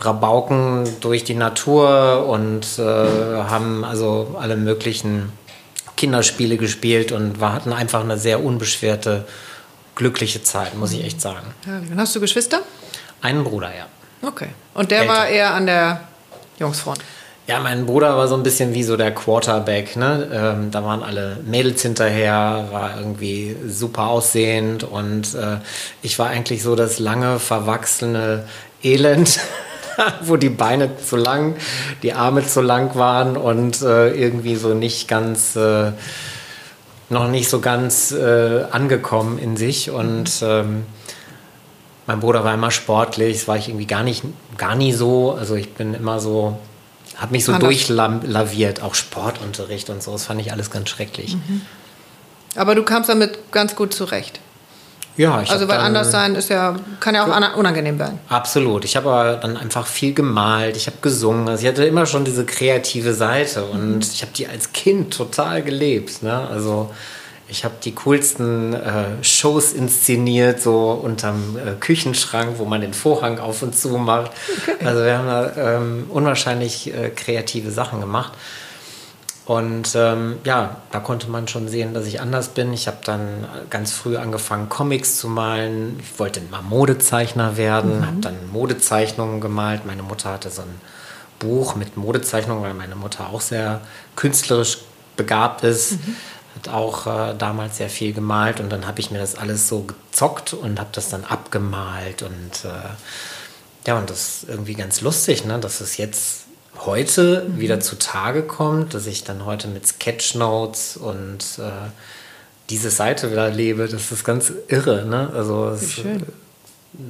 [0.00, 5.32] Rabauken durch die Natur und äh, haben also alle möglichen
[5.96, 9.26] Kinderspiele gespielt und wir hatten einfach eine sehr unbeschwerte,
[9.94, 11.46] glückliche Zeit, muss ich echt sagen.
[11.66, 12.60] Ja, hast du Geschwister?
[13.20, 13.86] Einen Bruder, ja.
[14.26, 14.48] Okay.
[14.72, 15.12] Und der Älter.
[15.12, 16.00] war eher an der
[16.58, 17.00] Jungsfront?
[17.46, 19.96] Ja, mein Bruder war so ein bisschen wie so der Quarterback.
[19.96, 20.28] Ne?
[20.32, 25.56] Ähm, da waren alle Mädels hinterher, war irgendwie super aussehend und äh,
[26.00, 28.44] ich war eigentlich so das lange, verwachsene
[28.82, 29.40] Elend.
[30.22, 31.56] wo die Beine zu lang,
[32.02, 35.92] die Arme zu lang waren und äh, irgendwie so nicht ganz, äh,
[37.08, 39.90] noch nicht so ganz äh, angekommen in sich.
[39.90, 40.84] Und ähm,
[42.06, 44.24] mein Bruder war immer sportlich, das war ich irgendwie gar nicht,
[44.56, 45.32] gar nie so.
[45.32, 46.58] Also ich bin immer so,
[47.16, 50.12] habe mich so durchlaviert, auch Sportunterricht und so.
[50.12, 51.34] Das fand ich alles ganz schrecklich.
[51.34, 51.62] Mhm.
[52.56, 54.40] Aber du kamst damit ganz gut zurecht.
[55.20, 58.18] Ja, ich Also weil anders sein ist ja, kann ja auch unangenehm sein.
[58.30, 58.86] Absolut.
[58.86, 61.46] Ich habe aber dann einfach viel gemalt, ich habe gesungen.
[61.46, 64.00] Also ich hatte immer schon diese kreative Seite und mhm.
[64.00, 66.22] ich habe die als Kind total gelebt.
[66.22, 66.48] Ne?
[66.48, 66.90] Also
[67.48, 73.40] ich habe die coolsten äh, Shows inszeniert, so unterm äh, Küchenschrank, wo man den Vorhang
[73.40, 74.30] auf und zu macht.
[74.62, 74.86] Okay.
[74.86, 78.32] Also wir haben da ähm, unwahrscheinlich äh, kreative Sachen gemacht.
[79.46, 82.72] Und ähm, ja, da konnte man schon sehen, dass ich anders bin.
[82.72, 85.98] Ich habe dann ganz früh angefangen, Comics zu malen.
[86.00, 88.06] Ich wollte mal Modezeichner werden, mhm.
[88.06, 89.86] habe dann Modezeichnungen gemalt.
[89.86, 90.80] Meine Mutter hatte so ein
[91.40, 93.80] Buch mit Modezeichnungen, weil meine Mutter auch sehr
[94.14, 94.78] künstlerisch
[95.16, 95.92] begabt ist.
[95.92, 96.16] Mhm.
[96.56, 99.82] Hat auch äh, damals sehr viel gemalt und dann habe ich mir das alles so
[99.82, 102.88] gezockt und habe das dann abgemalt und äh,
[103.86, 106.44] ja, und das ist irgendwie ganz lustig, ne, dass es jetzt
[106.86, 107.60] heute mhm.
[107.60, 111.90] wieder zutage kommt, dass ich dann heute mit Sketchnotes und äh,
[112.70, 115.04] diese Seite wieder lebe, das ist ganz irre.
[115.04, 115.30] Ne?
[115.34, 115.76] Also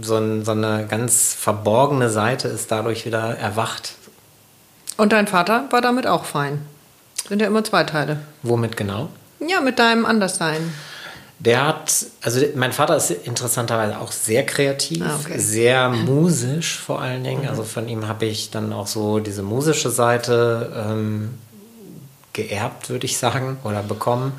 [0.00, 3.94] so, ein, so eine ganz verborgene Seite ist dadurch wieder erwacht.
[4.96, 6.60] Und dein Vater war damit auch fein?
[7.28, 8.18] Sind ja immer zwei Teile.
[8.42, 9.08] Womit genau?
[9.46, 10.72] Ja, mit deinem Anderssein.
[11.40, 15.38] Der hat, also mein Vater ist interessanterweise auch sehr kreativ, Ah, okay.
[15.38, 17.48] sehr musisch vor allen Dingen.
[17.48, 21.38] Also von ihm habe ich dann auch so diese musische Seite ähm,
[22.34, 24.34] geerbt, würde ich sagen, oder bekommen.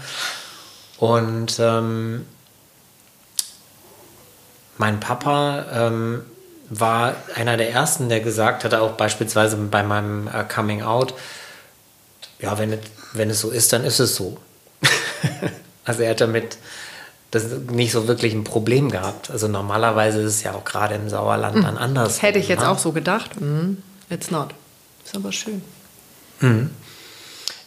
[0.99, 2.27] Und ähm,
[4.77, 6.21] mein Papa ähm,
[6.69, 11.15] war einer der ersten, der gesagt hatte, auch beispielsweise bei meinem äh, Coming Out,
[12.39, 12.79] ja, wenn es,
[13.13, 14.37] wenn es so ist, dann ist es so.
[15.85, 16.57] also er hat damit
[17.31, 19.31] das nicht so wirklich ein Problem gehabt.
[19.31, 22.17] Also normalerweise ist es ja auch gerade im Sauerland dann anders.
[22.17, 22.27] Hm.
[22.27, 22.69] Hätte ich jetzt ne?
[22.69, 23.39] auch so gedacht.
[23.39, 23.77] Mhm.
[24.09, 24.49] It's not.
[25.05, 25.61] Ist aber schön.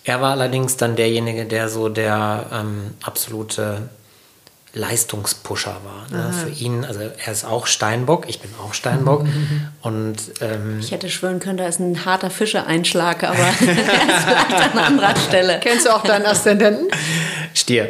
[0.05, 3.89] Er war allerdings dann derjenige, der so der ähm, absolute
[4.75, 6.11] Leistungspusher war.
[6.11, 6.33] Ne?
[6.33, 9.25] Für ihn, also er ist auch Steinbock, ich bin auch Steinbock.
[9.81, 14.75] Und ähm, Ich hätte schwören können, da ist ein harter Fische-Einschlag, aber er ist vielleicht
[14.75, 15.61] an anderer Stelle.
[15.61, 16.89] Kennst du auch deinen Aszendenten?
[17.55, 17.89] Stier,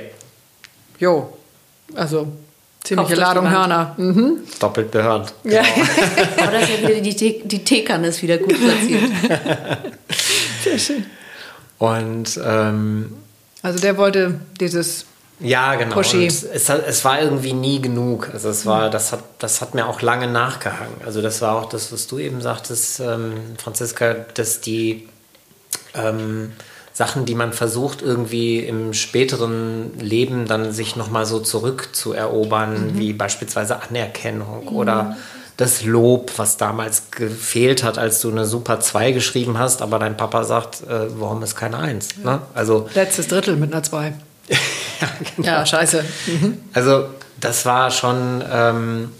[0.98, 1.36] Jo.
[1.94, 2.28] Also
[2.82, 3.50] ziemliche Ladung.
[3.50, 3.94] Hörner.
[3.96, 4.38] Mhm.
[4.60, 5.34] doppelt behört.
[5.44, 5.62] Ja.
[6.42, 9.10] Aber das ist ja wieder die, die Teekanne ist wieder gut platziert.
[10.64, 11.06] Sehr schön.
[11.78, 13.16] Und ähm,
[13.62, 15.06] Also der wollte dieses.
[15.40, 15.98] Ja, genau.
[16.00, 18.30] Es, es war irgendwie nie genug.
[18.32, 20.94] Also es war, das hat, das hat mir auch lange nachgehangen.
[21.04, 25.08] Also das war auch das, was du eben sagtest, ähm, Franziska, dass die
[25.94, 26.52] ähm,
[26.96, 33.82] Sachen, die man versucht irgendwie im späteren Leben dann sich nochmal so zurückzuerobern, wie beispielsweise
[33.82, 35.16] Anerkennung oder
[35.56, 40.16] das Lob, was damals gefehlt hat, als du eine Super 2 geschrieben hast, aber dein
[40.16, 42.18] Papa sagt, äh, warum ist keine 1?
[42.24, 42.40] Ne?
[42.54, 44.14] Also Letztes Drittel mit einer 2.
[44.48, 44.58] ja,
[45.36, 45.48] genau.
[45.48, 46.04] Ja, scheiße.
[46.72, 47.06] Also
[47.40, 49.10] das war schon, ähm,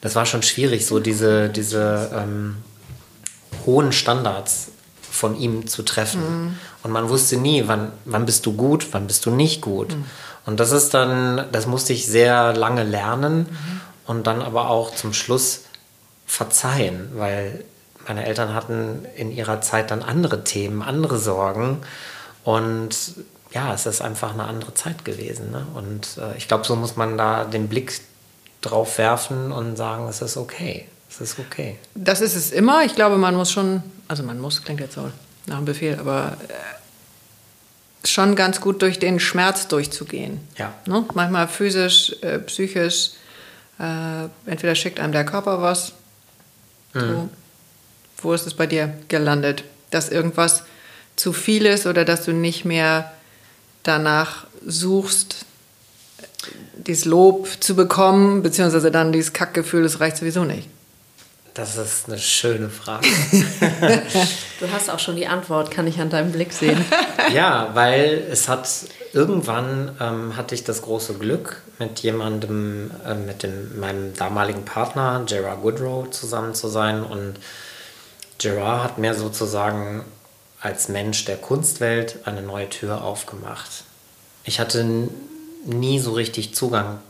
[0.00, 2.56] das war schon schwierig, so diese, diese ähm,
[3.64, 4.68] hohen Standards
[5.14, 6.58] von ihm zu treffen.
[6.82, 9.96] Und man wusste nie, wann, wann bist du gut, wann bist du nicht gut.
[10.44, 13.48] Und das ist dann, das musste ich sehr lange lernen
[14.06, 15.62] und dann aber auch zum Schluss
[16.26, 17.64] verzeihen, weil
[18.06, 21.78] meine Eltern hatten in ihrer Zeit dann andere Themen, andere Sorgen
[22.42, 23.14] und
[23.52, 25.52] ja, es ist einfach eine andere Zeit gewesen.
[25.52, 25.64] Ne?
[25.74, 28.00] Und äh, ich glaube, so muss man da den Blick
[28.60, 30.88] drauf werfen und sagen, es ist okay.
[31.14, 31.78] Es ist okay.
[31.94, 32.84] Das ist es immer.
[32.84, 35.10] Ich glaube, man muss schon, also man muss, klingt jetzt so
[35.46, 40.40] nach einem Befehl, aber äh, schon ganz gut durch den Schmerz durchzugehen.
[40.58, 40.74] Ja.
[40.86, 41.04] Ne?
[41.14, 43.10] Manchmal physisch, äh, psychisch.
[43.78, 45.92] Äh, entweder schickt einem der Körper was.
[46.94, 47.28] So.
[48.18, 49.64] Wo ist es bei dir gelandet?
[49.90, 50.64] Dass irgendwas
[51.16, 53.12] zu viel ist oder dass du nicht mehr
[53.82, 55.44] danach suchst,
[56.76, 60.68] dieses Lob zu bekommen, beziehungsweise dann dieses Kackgefühl, das reicht sowieso nicht.
[61.54, 63.06] Das ist eine schöne Frage.
[64.60, 66.82] Du hast auch schon die Antwort, kann ich an deinem Blick sehen.
[67.34, 68.68] ja, weil es hat
[69.12, 75.24] irgendwann ähm, hatte ich das große Glück, mit jemandem, äh, mit dem, meinem damaligen Partner
[75.26, 77.02] Gerard Goodrow zusammen zu sein.
[77.02, 77.34] Und
[78.38, 80.04] Gerard hat mir sozusagen
[80.60, 83.82] als Mensch der Kunstwelt eine neue Tür aufgemacht.
[84.44, 85.08] Ich hatte
[85.66, 87.00] nie so richtig Zugang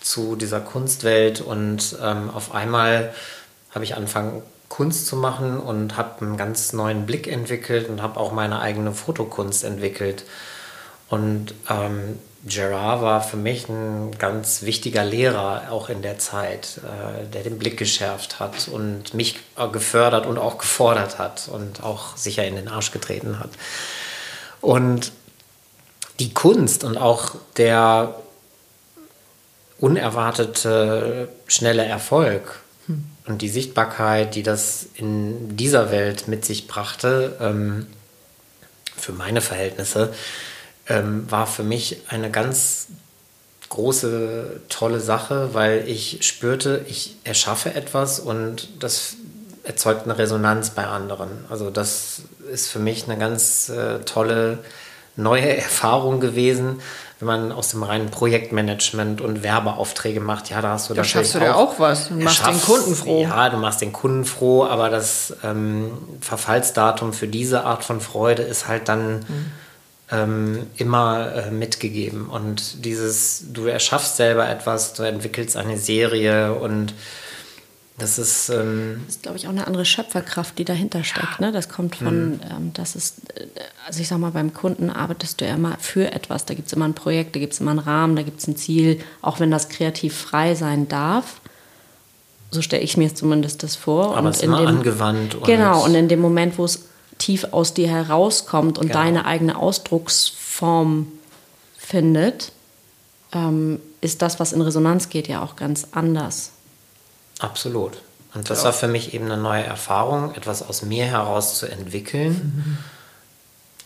[0.00, 3.12] zu dieser Kunstwelt und ähm, auf einmal
[3.74, 8.18] habe ich angefangen, Kunst zu machen und habe einen ganz neuen Blick entwickelt und habe
[8.18, 10.24] auch meine eigene Fotokunst entwickelt.
[11.08, 17.26] Und ähm, Gerard war für mich ein ganz wichtiger Lehrer auch in der Zeit, äh,
[17.26, 22.16] der den Blick geschärft hat und mich äh, gefördert und auch gefordert hat und auch
[22.16, 23.50] sicher in den Arsch getreten hat.
[24.60, 25.12] Und
[26.18, 28.14] die Kunst und auch der
[29.78, 32.63] unerwartete schnelle Erfolg
[33.26, 37.86] und die Sichtbarkeit, die das in dieser Welt mit sich brachte, ähm,
[38.96, 40.12] für meine Verhältnisse,
[40.88, 42.88] ähm, war für mich eine ganz
[43.70, 49.16] große, tolle Sache, weil ich spürte, ich erschaffe etwas und das
[49.64, 51.30] erzeugt eine Resonanz bei anderen.
[51.48, 54.58] Also das ist für mich eine ganz äh, tolle
[55.16, 56.80] neue Erfahrung gewesen,
[57.20, 60.50] wenn man aus dem reinen Projektmanagement und Werbeaufträge macht.
[60.50, 62.94] Ja, da hast du Da natürlich schaffst du dir auch was und machst den Kunden
[62.94, 63.22] froh.
[63.22, 68.42] Ja, du machst den Kunden froh, aber das ähm, Verfallsdatum für diese Art von Freude
[68.42, 69.52] ist halt dann Mhm.
[70.10, 72.28] ähm, immer äh, mitgegeben.
[72.28, 76.92] Und dieses, du erschaffst selber etwas, du entwickelst eine Serie und
[77.98, 81.38] das ist, ähm, Das ist, glaube ich, auch eine andere Schöpferkraft, die dahinter steckt.
[81.40, 81.52] Ne?
[81.52, 83.46] Das kommt von, ähm, das ist, äh,
[83.86, 86.44] also ich sag mal, beim Kunden arbeitest du ja immer für etwas.
[86.44, 88.48] Da gibt es immer ein Projekt, da gibt es immer einen Rahmen, da gibt es
[88.48, 91.40] ein Ziel, auch wenn das kreativ frei sein darf.
[92.50, 94.16] So stelle ich mir zumindest das vor.
[94.16, 96.86] Aber es ist immer dem, angewandt und- genau, und in dem Moment, wo es
[97.18, 98.98] tief aus dir herauskommt und Genau.
[99.00, 101.06] deine eigene Ausdrucksform
[101.78, 102.52] findet,
[103.32, 106.50] ähm, ist das, was in Resonanz geht, ja auch ganz anders.
[107.38, 108.00] Absolut.
[108.34, 112.32] Und das war für mich eben eine neue Erfahrung, etwas aus mir heraus zu entwickeln,
[112.32, 112.78] mhm.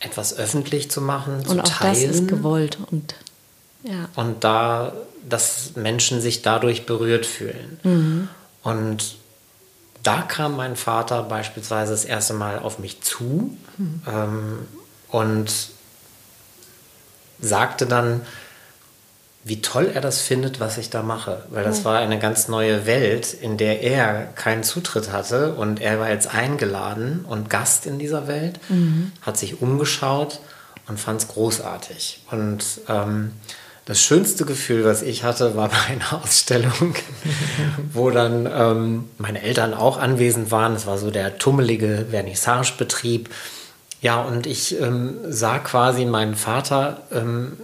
[0.00, 2.06] etwas öffentlich zu machen, und zu auch teilen.
[2.08, 3.14] das ist gewollt und
[3.82, 4.08] ja.
[4.16, 4.92] Und da,
[5.28, 7.78] dass Menschen sich dadurch berührt fühlen.
[7.82, 8.28] Mhm.
[8.62, 9.16] Und
[10.02, 14.02] da kam mein Vater beispielsweise das erste Mal auf mich zu mhm.
[14.06, 14.58] ähm,
[15.08, 15.52] und
[17.40, 18.22] sagte dann,
[19.48, 21.42] wie toll er das findet, was ich da mache.
[21.50, 25.98] Weil das war eine ganz neue Welt, in der er keinen Zutritt hatte und er
[25.98, 29.12] war jetzt eingeladen und Gast in dieser Welt, mhm.
[29.22, 30.40] hat sich umgeschaut
[30.86, 32.24] und fand es großartig.
[32.30, 33.32] Und ähm,
[33.86, 36.94] das schönste Gefühl, was ich hatte, war bei einer Ausstellung,
[37.92, 40.74] wo dann ähm, meine Eltern auch anwesend waren.
[40.74, 43.30] Es war so der tummelige Vernissagebetrieb.
[44.00, 47.56] Ja, und ich ähm, sah quasi meinen Vater ähm,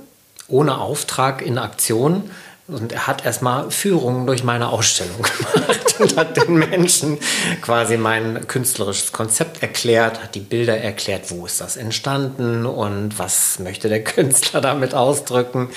[0.48, 2.30] ohne Auftrag in Aktion.
[2.66, 7.18] Und er hat erstmal Führungen durch meine Ausstellung gemacht und hat den Menschen
[7.60, 13.58] quasi mein künstlerisches Konzept erklärt, hat die Bilder erklärt, wo ist das entstanden und was
[13.58, 15.68] möchte der Künstler damit ausdrücken.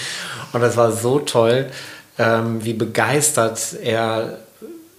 [0.53, 1.69] Und das war so toll,
[2.17, 4.39] ähm, wie begeistert er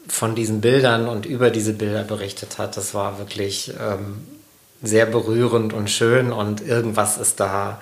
[0.09, 2.77] von diesen Bildern und über diese Bilder berichtet hat.
[2.77, 4.27] Das war wirklich ähm,
[4.83, 7.79] sehr berührend und schön und irgendwas ist da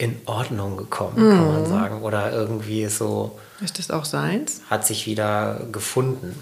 [0.00, 1.30] in Ordnung gekommen, mhm.
[1.30, 1.66] kann man mhm.
[1.66, 2.02] sagen.
[2.02, 3.38] Oder irgendwie so.
[3.60, 4.62] Ist das auch seins?
[4.70, 6.34] Hat sich wieder gefunden.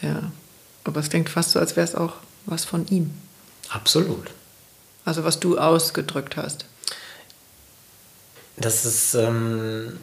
[0.00, 0.30] Ja.
[0.84, 2.14] Aber es klingt fast so, als wäre es auch
[2.46, 3.10] was von ihm.
[3.68, 4.30] Absolut.
[5.04, 6.66] Also was du ausgedrückt hast.
[8.56, 9.98] Das ist ähm,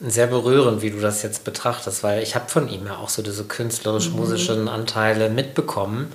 [0.00, 3.22] sehr berührend, wie du das jetzt betrachtest, weil ich habe von ihm ja auch so
[3.22, 4.68] diese künstlerisch-musischen mhm.
[4.68, 6.10] Anteile mitbekommen.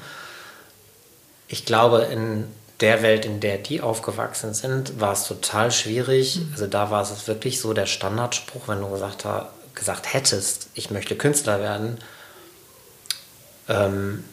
[1.48, 2.43] Ich glaube, in
[2.81, 6.38] der Welt, in der die aufgewachsen sind, war es total schwierig.
[6.38, 6.49] Mhm.
[6.51, 9.25] Also da war es wirklich so der Standardspruch, wenn du gesagt,
[9.73, 11.97] gesagt hättest, ich möchte Künstler werden,
[13.69, 14.23] ähm,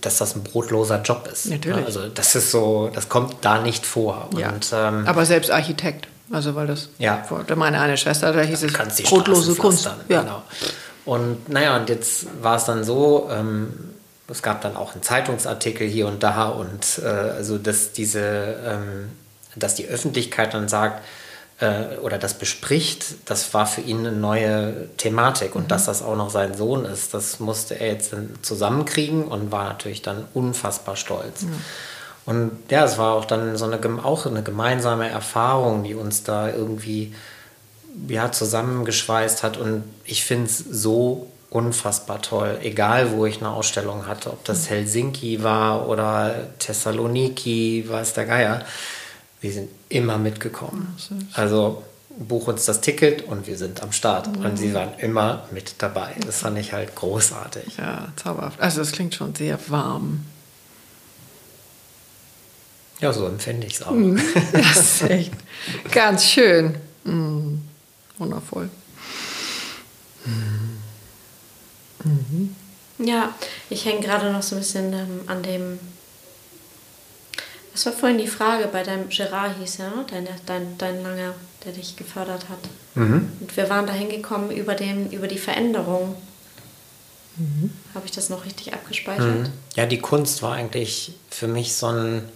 [0.00, 1.46] dass das ein brotloser Job ist.
[1.46, 1.84] Natürlich.
[1.84, 4.28] Also das ist so, das kommt da nicht vor.
[4.36, 4.50] Ja.
[4.50, 7.24] Und, ähm, Aber selbst Architekt, also weil das ja.
[7.56, 9.88] meine eine Schwester, da hieß es brotlose Kunst.
[10.08, 10.22] Ja.
[10.22, 10.42] Genau.
[11.04, 13.93] Und naja, und jetzt war es dann so, ähm,
[14.28, 19.10] es gab dann auch einen Zeitungsartikel hier und da und äh, also dass diese, ähm,
[19.54, 21.04] dass die Öffentlichkeit dann sagt
[21.60, 25.68] äh, oder das bespricht, das war für ihn eine neue Thematik und mhm.
[25.68, 29.64] dass das auch noch sein Sohn ist, das musste er jetzt dann zusammenkriegen und war
[29.64, 31.42] natürlich dann unfassbar stolz.
[31.42, 31.54] Mhm.
[32.26, 36.48] Und ja, es war auch dann so eine, auch eine gemeinsame Erfahrung, die uns da
[36.48, 37.14] irgendwie
[38.08, 42.58] ja, zusammengeschweißt hat und ich finde es so unfassbar toll.
[42.62, 48.64] Egal, wo ich eine Ausstellung hatte, ob das Helsinki war oder Thessaloniki, weiß der Geier.
[49.40, 50.96] Wir sind immer mitgekommen.
[51.32, 51.84] Also
[52.18, 54.36] buch uns das Ticket und wir sind am Start.
[54.36, 56.16] Und sie waren immer mit dabei.
[56.26, 57.76] Das fand ich halt großartig.
[57.76, 58.60] Ja, zauberhaft.
[58.60, 60.24] Also das klingt schon sehr warm.
[62.98, 63.92] Ja, so empfinde ich es auch.
[63.92, 64.20] Mhm.
[64.52, 65.32] Das ist echt
[65.92, 66.74] ganz schön.
[67.04, 67.62] Mhm.
[68.18, 68.70] Wundervoll.
[70.24, 70.73] Mhm.
[72.04, 72.54] Mhm.
[72.98, 73.34] Ja,
[73.70, 75.78] ich hänge gerade noch so ein bisschen ähm, an dem.
[77.72, 81.72] Was war vorhin die Frage bei deinem Gerard hieß ja, dein, dein, dein Langer, der
[81.72, 82.60] dich gefördert hat.
[82.94, 83.32] Mhm.
[83.40, 84.76] Und wir waren da hingekommen über,
[85.10, 86.14] über die Veränderung.
[87.36, 87.72] Mhm.
[87.94, 89.48] Habe ich das noch richtig abgespeichert?
[89.48, 89.52] Mhm.
[89.74, 92.28] Ja, die Kunst war eigentlich für mich so ein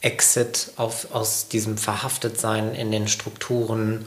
[0.00, 4.06] Exit auf, aus diesem Verhaftetsein in den Strukturen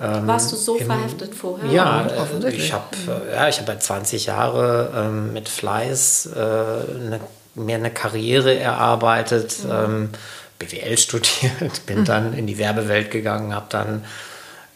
[0.00, 1.70] Warst du so im, verhaftet vorher?
[1.70, 7.20] Ja, äh, ich habe äh, ja, hab halt 20 Jahre ähm, mit Fleiß äh, eine,
[7.54, 9.70] mir eine Karriere erarbeitet, mhm.
[9.70, 10.10] ähm,
[10.58, 12.04] BWL studiert, bin mhm.
[12.04, 14.04] dann in die Werbewelt gegangen, habe dann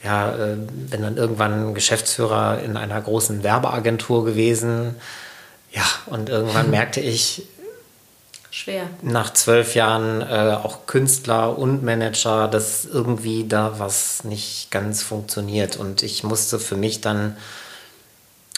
[0.04, 4.96] ja, äh, bin dann irgendwann Geschäftsführer in einer großen Werbeagentur gewesen.
[5.70, 7.46] Ja, und irgendwann merkte ich,
[8.62, 8.84] schwer.
[9.02, 15.76] Nach zwölf Jahren äh, auch Künstler und Manager, dass irgendwie da was nicht ganz funktioniert.
[15.76, 17.36] Und ich musste für mich dann,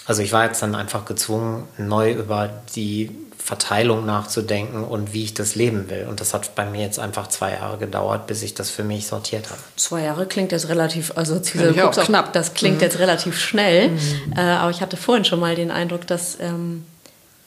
[0.06, 5.34] also ich war jetzt dann einfach gezwungen, neu über die Verteilung nachzudenken und wie ich
[5.34, 6.06] das leben will.
[6.08, 9.06] Und das hat bei mir jetzt einfach zwei Jahre gedauert, bis ich das für mich
[9.06, 9.60] sortiert habe.
[9.76, 12.82] Zwei Jahre klingt jetzt relativ, also auch knapp, das klingt mhm.
[12.82, 13.90] jetzt relativ schnell.
[13.90, 14.32] Mhm.
[14.34, 16.86] Äh, aber ich hatte vorhin schon mal den Eindruck, dass ähm,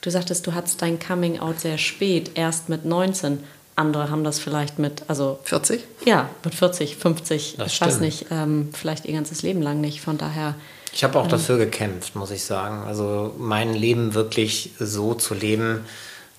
[0.00, 3.42] Du sagtest, du hattest dein Coming Out sehr spät, erst mit 19.
[3.74, 5.84] Andere haben das vielleicht mit, also 40?
[6.04, 7.90] Ja, mit 40, 50, das ich stimmt.
[7.90, 10.00] weiß nicht, ähm, vielleicht ihr ganzes Leben lang nicht.
[10.00, 10.54] Von daher.
[10.92, 12.82] Ich habe auch ähm, dafür gekämpft, muss ich sagen.
[12.86, 15.84] Also mein Leben wirklich so zu leben,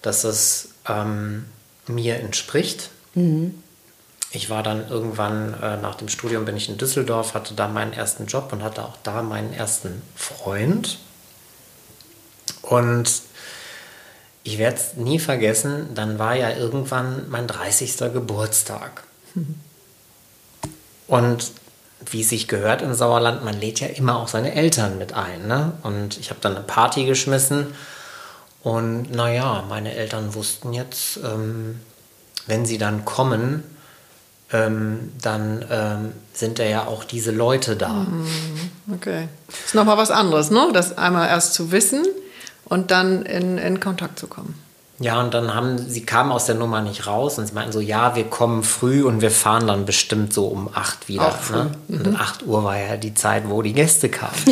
[0.01, 1.45] dass es ähm,
[1.87, 2.89] mir entspricht.
[3.15, 3.55] Mhm.
[4.31, 7.91] ich war dann irgendwann äh, nach dem Studium bin ich in Düsseldorf, hatte da meinen
[7.91, 10.99] ersten Job und hatte auch da meinen ersten Freund.
[12.61, 13.09] Und
[14.49, 17.97] ich werde es nie vergessen, dann war ja irgendwann mein 30.
[18.11, 19.03] Geburtstag.
[21.07, 21.51] Und
[22.09, 25.47] wie sich gehört im Sauerland, man lädt ja immer auch seine Eltern mit ein.
[25.47, 25.73] Ne?
[25.83, 27.67] Und ich habe dann eine Party geschmissen.
[28.63, 31.79] Und naja, meine Eltern wussten jetzt, ähm,
[32.47, 33.63] wenn sie dann kommen,
[34.51, 37.89] ähm, dann ähm, sind da ja auch diese Leute da.
[37.89, 38.27] Mhm.
[38.95, 39.27] Okay.
[39.47, 40.69] Das ist nochmal was anderes, ne?
[40.73, 42.03] Das einmal erst zu wissen
[42.69, 44.55] und dann in, in Kontakt zu kommen.
[45.01, 47.79] Ja, und dann haben sie kamen aus der Nummer nicht raus und sie meinten so,
[47.79, 51.33] ja, wir kommen früh und wir fahren dann bestimmt so um acht wieder.
[51.51, 51.71] Ne?
[51.87, 54.33] Und um acht Uhr war ja die Zeit, wo die Gäste kamen.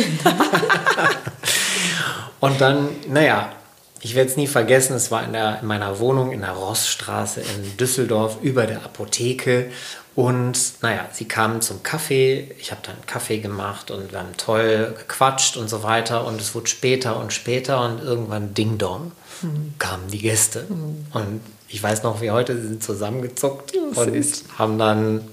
[2.40, 3.52] und dann, naja,
[4.00, 7.42] ich werde es nie vergessen, es war in, der, in meiner Wohnung in der Rossstraße
[7.42, 9.70] in Düsseldorf über der Apotheke.
[10.18, 14.96] Und naja, sie kamen zum Kaffee, ich habe dann Kaffee gemacht und wir haben toll
[14.98, 16.26] gequatscht und so weiter.
[16.26, 19.12] Und es wurde später und später und irgendwann Ding Dong
[19.42, 19.74] mhm.
[19.78, 20.66] kamen die Gäste.
[20.68, 21.06] Mhm.
[21.12, 24.42] Und ich weiß noch wie heute, sie sind zusammengezuckt ja, und süß.
[24.58, 25.28] haben dann,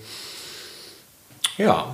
[1.57, 1.87] ja,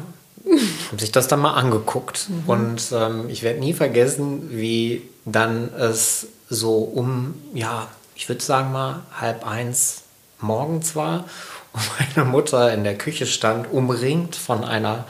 [0.43, 2.27] haben sich das dann mal angeguckt.
[2.27, 2.43] Mhm.
[2.45, 8.73] Und ähm, ich werde nie vergessen, wie dann es so um, ja, ich würde sagen
[8.73, 10.01] mal halb eins
[10.41, 11.23] morgens war
[11.73, 11.81] und
[12.15, 15.05] meine Mutter in der Küche stand, umringt von einer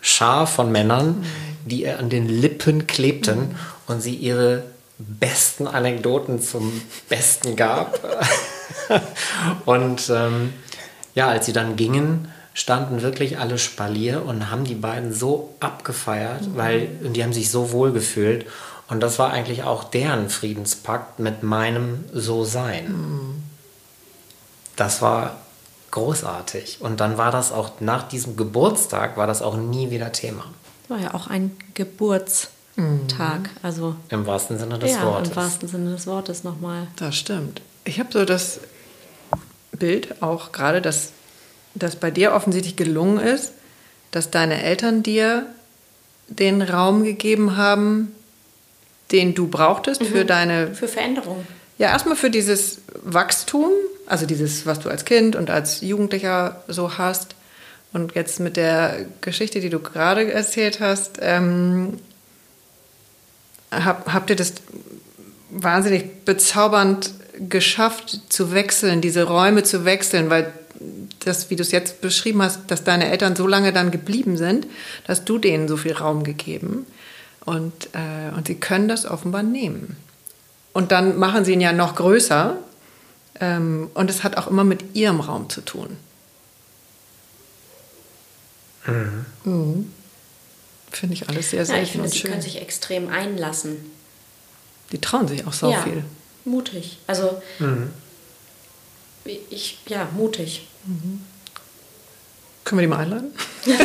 [0.00, 1.24] Schar von Männern,
[1.64, 3.56] die ihr an den Lippen klebten mhm.
[3.86, 4.64] und sie ihre
[4.98, 7.98] besten Anekdoten zum Besten gab.
[9.64, 10.52] und ähm,
[11.14, 16.46] ja, als sie dann gingen, standen wirklich alle Spalier und haben die beiden so abgefeiert,
[16.46, 16.56] mhm.
[16.56, 18.46] weil die haben sich so wohl gefühlt.
[18.88, 22.88] Und das war eigentlich auch deren Friedenspakt mit meinem So-Sein.
[22.88, 23.42] Mhm.
[24.76, 25.36] Das war
[25.90, 26.78] großartig.
[26.80, 30.44] Und dann war das auch nach diesem Geburtstag, war das auch nie wieder Thema.
[30.88, 32.50] War ja auch ein Geburtstag.
[32.76, 33.08] Mhm.
[33.62, 35.30] Also Im wahrsten Sinne des ja, Wortes.
[35.30, 36.86] Im wahrsten Sinne des Wortes nochmal.
[36.96, 37.62] Das stimmt.
[37.84, 38.60] Ich habe so das
[39.72, 41.12] Bild auch gerade, dass
[41.74, 43.52] das bei dir offensichtlich gelungen ist,
[44.10, 45.46] dass deine Eltern dir
[46.28, 48.12] den Raum gegeben haben,
[49.12, 50.06] den du brauchtest mhm.
[50.06, 50.74] für deine.
[50.74, 51.46] Für Veränderung.
[51.78, 53.70] Ja, erstmal für dieses Wachstum,
[54.10, 57.34] also dieses, was du als Kind und als Jugendlicher so hast.
[57.92, 61.98] Und jetzt mit der Geschichte, die du gerade erzählt hast, ähm,
[63.70, 64.54] hab, habt ihr das
[65.50, 67.12] wahnsinnig bezaubernd
[67.48, 70.52] geschafft zu wechseln, diese Räume zu wechseln, weil
[71.20, 74.66] das, wie du es jetzt beschrieben hast, dass deine Eltern so lange dann geblieben sind,
[75.06, 76.86] dass du denen so viel Raum gegeben
[77.44, 79.96] und, äh, und sie können das offenbar nehmen.
[80.72, 82.56] Und dann machen sie ihn ja noch größer.
[83.38, 85.96] Ähm, und es hat auch immer mit ihrem Raum zu tun.
[88.86, 89.26] Mhm.
[89.44, 89.92] Mhm.
[90.90, 93.76] Finde ich alles sehr, sehr ja, ich finde, sie können sich extrem einlassen.
[94.92, 96.04] Die trauen sich auch so ja, viel.
[96.44, 96.98] Mutig.
[97.06, 97.92] Also, mhm.
[99.24, 100.66] ich, ja, mutig.
[100.84, 101.24] Mhm.
[102.64, 103.32] Können wir die mal einladen?
[103.64, 103.76] ich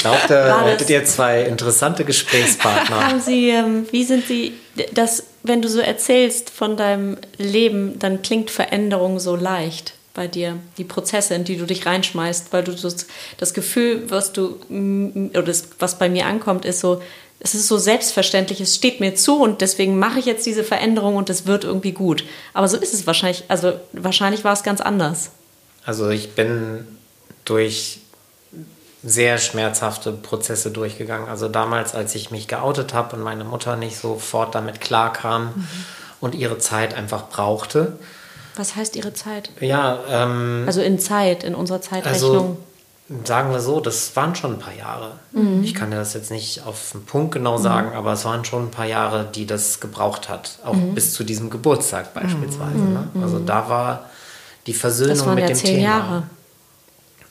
[0.00, 3.08] glaube, da hättet ihr zwei interessante Gesprächspartner.
[3.08, 4.54] Haben Sie, ähm, wie sind Sie,
[4.92, 10.58] das, wenn du so erzählst von deinem Leben, dann klingt Veränderung so leicht bei dir,
[10.76, 13.06] die Prozesse, in die du dich reinschmeißt, weil du das,
[13.38, 17.00] das Gefühl, was du, oder das, was bei mir ankommt, ist so,
[17.40, 21.16] es ist so selbstverständlich, es steht mir zu und deswegen mache ich jetzt diese Veränderung
[21.16, 22.24] und es wird irgendwie gut.
[22.52, 25.30] Aber so ist es wahrscheinlich, also wahrscheinlich war es ganz anders.
[25.84, 26.86] Also ich bin
[27.44, 28.01] durch
[29.04, 31.28] sehr schmerzhafte Prozesse durchgegangen.
[31.28, 35.68] Also damals, als ich mich geoutet habe und meine Mutter nicht sofort damit klarkam mhm.
[36.20, 37.98] und ihre Zeit einfach brauchte.
[38.56, 39.50] Was heißt ihre Zeit?
[39.60, 42.12] Ja, ähm, also in Zeit, in unserer Zeitrechnung.
[42.12, 42.56] Also,
[43.24, 45.12] sagen wir so, das waren schon ein paar Jahre.
[45.32, 45.64] Mhm.
[45.64, 47.62] Ich kann dir das jetzt nicht auf den Punkt genau mhm.
[47.62, 50.58] sagen, aber es waren schon ein paar Jahre, die das gebraucht hat.
[50.64, 50.94] Auch mhm.
[50.94, 52.78] bis zu diesem Geburtstag beispielsweise.
[52.78, 52.92] Mhm.
[52.92, 53.08] Ne?
[53.22, 53.46] Also mhm.
[53.46, 54.10] da war
[54.66, 55.82] die Versöhnung das waren mit ja dem zehn Thema.
[55.82, 56.22] Jahre.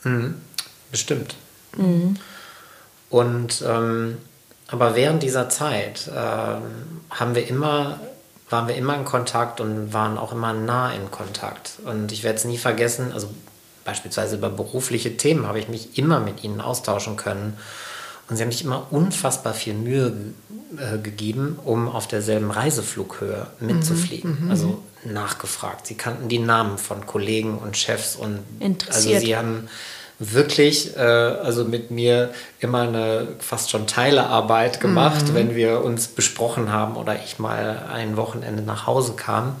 [0.04, 0.34] Mhm,
[0.90, 1.36] bestimmt.
[1.76, 2.16] Mhm.
[3.10, 4.18] Und ähm,
[4.72, 6.16] aber während dieser Zeit äh,
[7.10, 8.00] haben wir immer,
[8.48, 11.72] waren wir immer in Kontakt und waren auch immer nah in Kontakt.
[11.84, 13.28] Und ich werde es nie vergessen, also
[13.84, 17.58] beispielsweise über berufliche Themen habe ich mich immer mit ihnen austauschen können.
[18.30, 20.14] Und sie haben sich immer unfassbar viel Mühe
[20.78, 24.38] äh, gegeben, um auf derselben Reiseflughöhe mitzufliegen.
[24.38, 25.86] Mhm, mhm also nachgefragt.
[25.86, 28.38] Sie kannten die Namen von Kollegen und Chefs und
[28.88, 29.68] also sie haben
[30.30, 35.34] wirklich äh, also mit mir immer eine fast schon Teilearbeit gemacht, mhm.
[35.34, 39.56] wenn wir uns besprochen haben oder ich mal ein Wochenende nach Hause kam.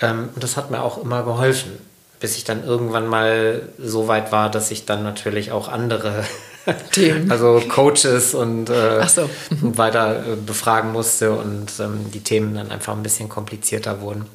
[0.00, 1.72] Ähm, und das hat mir auch immer geholfen.
[2.20, 6.24] bis ich dann irgendwann mal so weit war, dass ich dann natürlich auch andere
[6.92, 7.30] Themen.
[7.30, 9.28] also Coaches und, äh, so.
[9.50, 14.26] und weiter äh, befragen musste und ähm, die Themen dann einfach ein bisschen komplizierter wurden.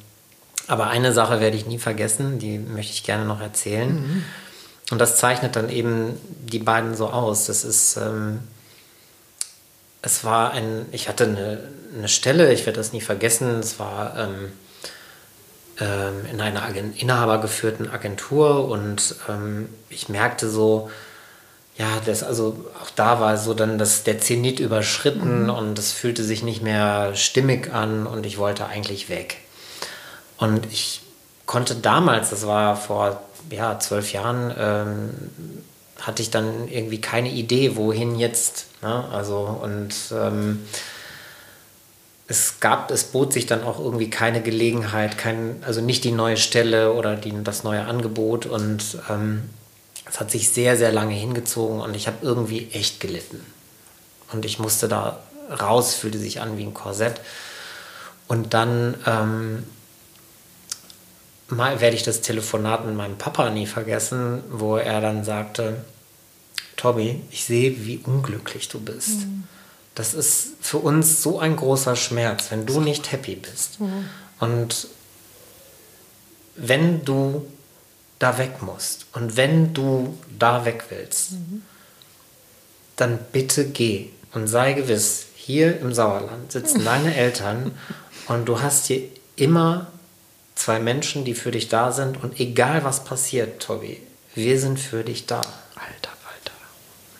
[0.66, 3.94] Aber eine Sache werde ich nie vergessen, die möchte ich gerne noch erzählen.
[3.94, 4.24] Mhm.
[4.90, 7.46] Und das zeichnet dann eben die beiden so aus.
[7.46, 8.40] Das ist, ähm,
[10.02, 11.60] es war ein, ich hatte eine,
[11.96, 14.52] eine Stelle, ich werde das nie vergessen, es war ähm,
[15.80, 20.90] ähm, in einer Agent, inhabergeführten Agentur und ähm, ich merkte so,
[21.76, 25.50] ja, das, also auch da war so dann das, der Zenit überschritten mhm.
[25.50, 29.38] und es fühlte sich nicht mehr stimmig an und ich wollte eigentlich weg.
[30.36, 31.00] Und ich
[31.46, 35.10] konnte damals, das war vor ja, zwölf Jahren, ähm,
[36.00, 38.66] hatte ich dann irgendwie keine Idee, wohin jetzt.
[38.82, 39.04] Ne?
[39.12, 40.66] Also und ähm,
[42.26, 46.36] es gab, es bot sich dann auch irgendwie keine Gelegenheit, kein, also nicht die neue
[46.36, 49.42] Stelle oder die, das neue Angebot und ähm,
[50.08, 53.44] es hat sich sehr, sehr lange hingezogen und ich habe irgendwie echt gelitten.
[54.32, 55.20] Und ich musste da
[55.60, 57.20] raus, fühlte sich an wie ein Korsett.
[58.26, 59.64] Und dann ähm,
[61.48, 65.84] mal werde ich das Telefonat mit meinem Papa nie vergessen, wo er dann sagte,
[66.76, 69.20] Tobi, ich sehe, wie unglücklich du bist.
[69.20, 69.44] Mhm.
[69.94, 73.80] Das ist für uns so ein großer Schmerz, wenn du nicht happy bist.
[73.80, 74.08] Mhm.
[74.40, 74.88] Und
[76.56, 77.46] wenn du
[78.18, 81.62] da weg musst und wenn du da weg willst, mhm.
[82.96, 87.72] dann bitte geh und sei gewiss, hier im Sauerland sitzen deine Eltern
[88.28, 89.02] und du hast hier
[89.36, 89.88] immer
[90.54, 94.00] zwei Menschen, die für dich da sind und egal was passiert, Tobi,
[94.34, 95.36] wir sind für dich da.
[95.36, 96.52] Alter, Alter.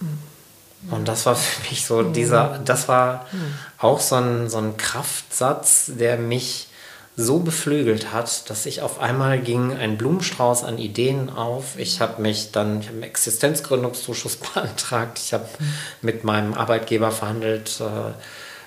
[0.01, 0.93] Mhm.
[0.93, 3.55] Und das war für mich so dieser, das war mhm.
[3.79, 6.69] auch so ein, so ein Kraftsatz, der mich
[7.17, 11.79] so beflügelt hat, dass ich auf einmal ging ein Blumenstrauß an Ideen auf.
[11.79, 15.21] Ich habe mich dann, ich habe einen Existenzgründungszuschuss beantragt.
[15.25, 15.47] Ich habe
[16.03, 18.13] mit meinem Arbeitgeber verhandelt, äh,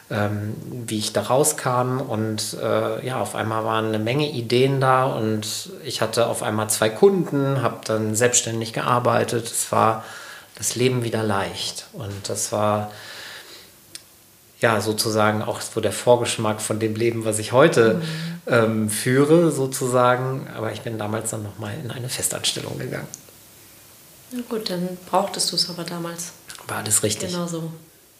[0.09, 0.55] ähm,
[0.87, 1.99] wie ich da rauskam.
[1.99, 6.69] Und äh, ja, auf einmal waren eine Menge Ideen da und ich hatte auf einmal
[6.69, 9.45] zwei Kunden, habe dann selbstständig gearbeitet.
[9.47, 10.03] Es war
[10.55, 11.87] das Leben wieder leicht.
[11.93, 12.91] Und das war
[14.59, 18.03] ja sozusagen auch so der Vorgeschmack von dem Leben, was ich heute mhm.
[18.47, 20.47] ähm, führe, sozusagen.
[20.55, 23.07] Aber ich bin damals dann nochmal in eine Festanstellung gegangen.
[24.31, 26.31] Na gut, dann brauchtest du es aber damals.
[26.67, 27.31] War alles richtig.
[27.31, 27.71] Genau so.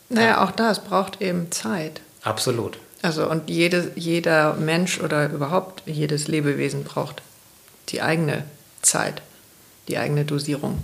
[0.10, 2.02] Naja, auch da, es braucht eben Zeit.
[2.24, 2.78] Absolut.
[3.02, 7.22] Also und jede, jeder Mensch oder überhaupt jedes Lebewesen braucht
[7.90, 8.44] die eigene
[8.82, 9.22] Zeit,
[9.88, 10.82] die eigene Dosierung.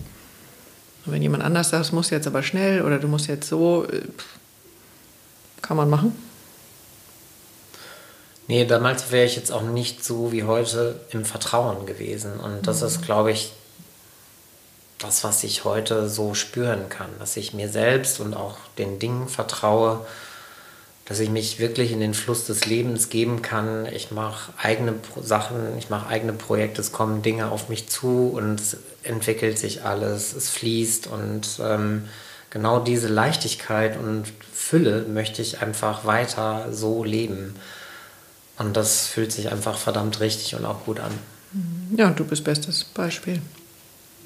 [1.06, 3.86] Und wenn jemand anders sagt, es muss jetzt aber schnell oder du musst jetzt so,
[3.86, 4.02] äh,
[5.62, 6.16] kann man machen?
[8.48, 12.40] Nee, damals wäre ich jetzt auch nicht so wie heute im Vertrauen gewesen.
[12.40, 12.88] Und das mhm.
[12.88, 13.54] ist, glaube ich,
[15.04, 17.10] das, was ich heute so spüren kann.
[17.20, 20.06] Dass ich mir selbst und auch den Dingen vertraue,
[21.06, 23.86] dass ich mich wirklich in den Fluss des Lebens geben kann.
[23.88, 28.60] Ich mache eigene Sachen, ich mache eigene Projekte, es kommen Dinge auf mich zu und
[28.60, 32.08] es entwickelt sich alles, es fließt und ähm,
[32.50, 37.56] genau diese Leichtigkeit und Fülle möchte ich einfach weiter so leben.
[38.58, 41.12] Und das fühlt sich einfach verdammt richtig und auch gut an.
[41.52, 41.98] Mhm.
[41.98, 43.42] Ja, und du bist bestes Beispiel.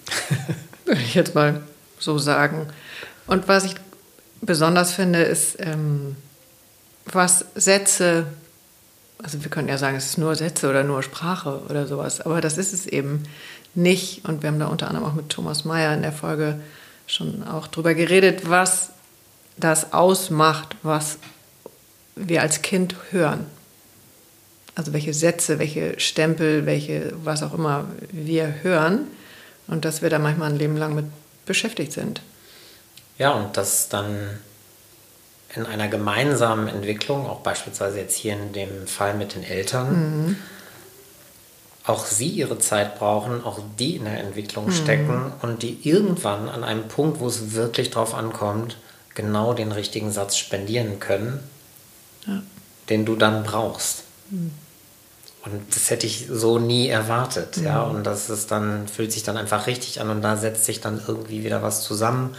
[0.87, 1.61] Würde ich jetzt mal
[1.99, 2.67] so sagen.
[3.27, 3.75] Und was ich
[4.39, 6.15] besonders finde, ist, ähm,
[7.05, 8.27] was Sätze,
[9.21, 12.39] also wir können ja sagen, es ist nur Sätze oder nur Sprache oder sowas, aber
[12.39, 13.23] das ist es eben
[13.75, 14.23] nicht.
[14.23, 16.61] Und wir haben da unter anderem auch mit Thomas Mayer in der Folge
[17.05, 18.91] schon auch drüber geredet, was
[19.57, 21.17] das ausmacht, was
[22.15, 23.45] wir als Kind hören.
[24.73, 29.07] Also welche Sätze, welche Stempel, welche, was auch immer wir hören
[29.67, 31.05] und dass wir da manchmal ein Leben lang mit
[31.45, 32.21] beschäftigt sind.
[33.17, 34.39] Ja, und dass dann
[35.55, 40.35] in einer gemeinsamen Entwicklung, auch beispielsweise jetzt hier in dem Fall mit den Eltern, mhm
[41.87, 44.71] auch sie ihre Zeit brauchen, auch die in der Entwicklung mhm.
[44.71, 48.77] stecken und die irgendwann an einem Punkt, wo es wirklich drauf ankommt,
[49.15, 51.39] genau den richtigen Satz spendieren können,
[52.27, 52.41] ja.
[52.89, 54.03] den du dann brauchst.
[54.29, 54.51] Mhm.
[55.51, 57.65] Und das hätte ich so nie erwartet, mhm.
[57.65, 57.83] ja.
[57.83, 61.01] Und das ist dann, fühlt sich dann einfach richtig an und da setzt sich dann
[61.05, 62.35] irgendwie wieder was zusammen,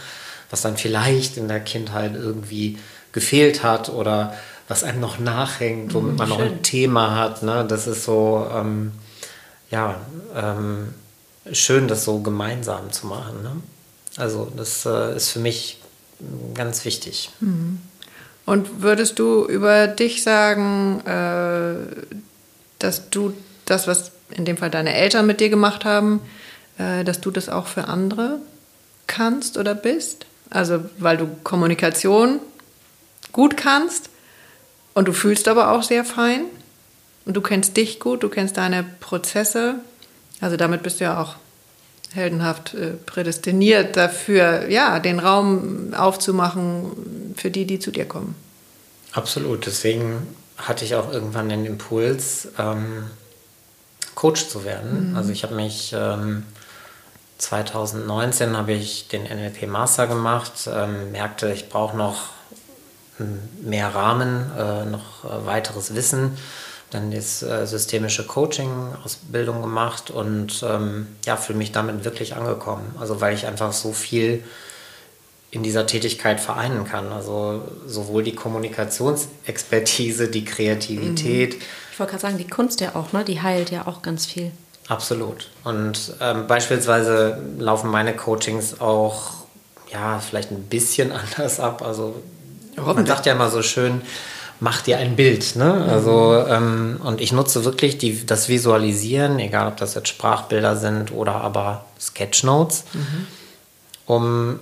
[0.49, 2.77] was dann vielleicht in der Kindheit irgendwie
[3.11, 4.33] gefehlt hat oder
[4.67, 7.43] was einem noch nachhängt, womit mhm, man noch ein Thema hat.
[7.43, 7.65] Ne?
[7.67, 8.91] Das ist so, ähm,
[9.71, 9.99] ja,
[10.35, 10.93] ähm,
[11.51, 13.41] schön, das so gemeinsam zu machen.
[13.41, 13.51] Ne?
[14.17, 15.79] Also das äh, ist für mich
[16.53, 17.31] ganz wichtig.
[17.39, 17.79] Mhm.
[18.45, 22.15] Und würdest du über dich sagen, äh,
[22.79, 23.33] dass du
[23.65, 26.21] das, was in dem Fall deine Eltern mit dir gemacht haben,
[26.77, 28.39] äh, dass du das auch für andere
[29.07, 30.25] kannst oder bist?
[30.49, 32.39] Also weil du Kommunikation
[33.31, 34.09] gut kannst
[34.93, 36.45] und du fühlst aber auch sehr fein
[37.25, 39.75] und du kennst dich gut, du kennst deine Prozesse.
[40.41, 41.35] Also damit bist du ja auch
[42.13, 48.35] heldenhaft äh, prädestiniert dafür, ja, den Raum aufzumachen für die, die zu dir kommen.
[49.11, 49.65] Absolut.
[49.65, 50.27] Deswegen
[50.59, 53.09] hatte ich auch irgendwann den Impuls, ähm,
[54.15, 55.11] Coach zu werden.
[55.11, 55.17] Mhm.
[55.17, 56.45] Also ich habe mich ähm,
[57.37, 62.29] 2019 habe ich den NLP Master gemacht, ähm, merkte, ich brauche noch
[63.61, 66.37] mehr Rahmen, äh, noch äh, weiteres Wissen
[66.91, 72.95] dann das äh, systemische Coaching-Ausbildung gemacht und ähm, ja, fühle mich damit wirklich angekommen.
[72.99, 74.43] Also weil ich einfach so viel
[75.51, 77.11] in dieser Tätigkeit vereinen kann.
[77.11, 81.55] Also sowohl die Kommunikationsexpertise, die Kreativität.
[81.55, 81.61] Mhm.
[81.91, 83.23] Ich wollte gerade sagen, die Kunst ja auch, ne?
[83.23, 84.51] Die heilt ja auch ganz viel.
[84.87, 85.49] Absolut.
[85.63, 89.33] Und ähm, beispielsweise laufen meine Coachings auch
[89.91, 91.81] ja vielleicht ein bisschen anders ab.
[91.81, 92.15] Also
[92.75, 94.01] man sagt ja immer so schön,
[94.59, 95.55] mach dir ein Bild.
[95.55, 95.83] Ne?
[95.85, 95.89] Mhm.
[95.89, 101.11] Also, ähm, und ich nutze wirklich die, das Visualisieren, egal ob das jetzt Sprachbilder sind
[101.11, 103.27] oder aber Sketchnotes, mhm.
[104.05, 104.59] um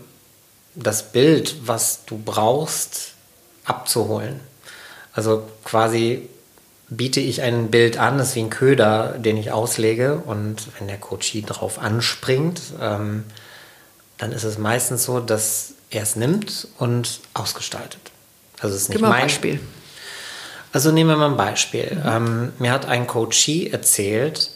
[0.78, 3.14] das Bild, was du brauchst,
[3.66, 4.40] abzuholen.
[5.14, 6.30] Also quasi
[6.90, 10.88] biete ich ein Bild an, das ist wie ein Köder, den ich auslege und wenn
[10.88, 13.26] der Coachie drauf anspringt, ähm,
[14.18, 18.00] dann ist es meistens so, dass er es nimmt und ausgestaltet.
[18.60, 19.60] Also es ist nicht Gib mal mein Beispiel.
[20.72, 21.96] Also nehmen wir mal ein Beispiel.
[21.96, 22.10] Mhm.
[22.10, 24.52] Ähm, mir hat ein Coachie erzählt,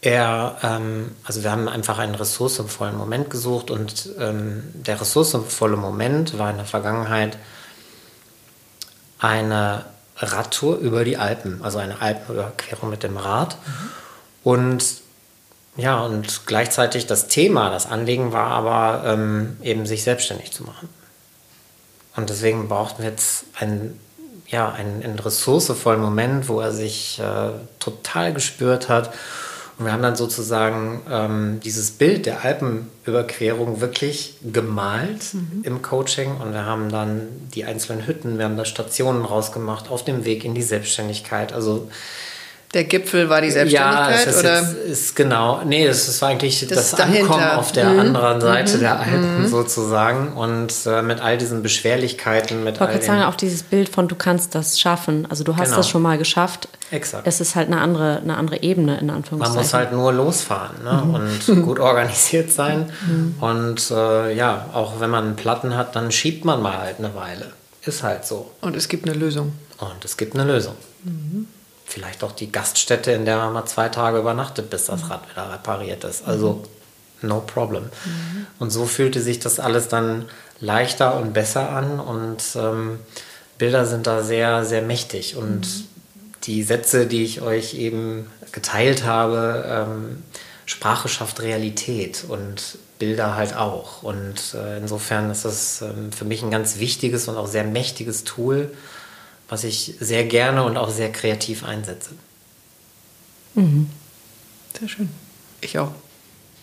[0.00, 6.38] er, ähm, also wir haben einfach einen ressourcenvollen Moment gesucht und ähm, der ressourcenvolle Moment
[6.38, 7.36] war in der Vergangenheit
[9.18, 9.84] eine
[10.16, 13.56] Radtour über die Alpen, also eine Alpenüberquerung mit dem Rad.
[13.56, 13.90] Mhm.
[14.44, 14.84] Und
[15.76, 20.88] ja, und gleichzeitig das Thema, das Anliegen war aber ähm, eben sich selbstständig zu machen.
[22.16, 23.98] Und deswegen brauchten wir jetzt ein
[24.48, 29.12] ja, einen, einen ressourcevollen Moment, wo er sich äh, total gespürt hat.
[29.78, 35.62] Und wir haben dann sozusagen ähm, dieses Bild der Alpenüberquerung wirklich gemalt mhm.
[35.62, 40.04] im Coaching und wir haben dann die einzelnen Hütten, wir haben da Stationen rausgemacht auf
[40.04, 41.52] dem Weg in die Selbstständigkeit.
[41.52, 41.88] Also
[42.74, 44.26] der Gipfel war die Selbstständigkeit?
[44.26, 44.60] Ja, es oder?
[44.60, 48.00] Ist, ist genau, nee, es war eigentlich das, das Ankommen auf der mhm.
[48.00, 48.80] anderen Seite mhm.
[48.80, 49.48] der Alpen mhm.
[49.48, 54.06] sozusagen und äh, mit all diesen Beschwerlichkeiten, mit ich wollte sagen, auch dieses Bild von
[54.06, 55.76] du kannst das schaffen, also du hast genau.
[55.78, 56.68] das schon mal geschafft.
[56.90, 57.26] Exakt.
[57.26, 59.54] Es ist halt eine andere, eine andere Ebene in Anführungszeichen.
[59.54, 61.02] Man muss halt nur losfahren ne?
[61.04, 61.14] Mhm.
[61.14, 63.34] und gut organisiert sein mhm.
[63.40, 67.52] und äh, ja, auch wenn man Platten hat, dann schiebt man mal halt eine Weile.
[67.86, 68.50] Ist halt so.
[68.60, 69.52] Und es gibt eine Lösung.
[69.78, 70.74] Und es gibt eine Lösung.
[71.88, 75.28] Mhm vielleicht auch die Gaststätte, in der man mal zwei Tage übernachtet, bis das Rad
[75.30, 76.26] wieder repariert ist.
[76.26, 76.62] Also
[77.22, 77.84] no problem.
[77.84, 78.46] Mhm.
[78.58, 80.26] Und so fühlte sich das alles dann
[80.60, 83.00] leichter und besser an und ähm,
[83.56, 85.36] Bilder sind da sehr, sehr mächtig.
[85.36, 85.84] Und mhm.
[86.44, 90.22] die Sätze, die ich euch eben geteilt habe, ähm,
[90.66, 94.02] Sprache schafft Realität und Bilder halt auch.
[94.02, 98.24] Und äh, insofern ist das ähm, für mich ein ganz wichtiges und auch sehr mächtiges
[98.24, 98.70] Tool,
[99.48, 102.10] was ich sehr gerne und auch sehr kreativ einsetze.
[103.54, 103.88] Mhm.
[104.78, 105.08] Sehr schön.
[105.60, 105.92] Ich auch.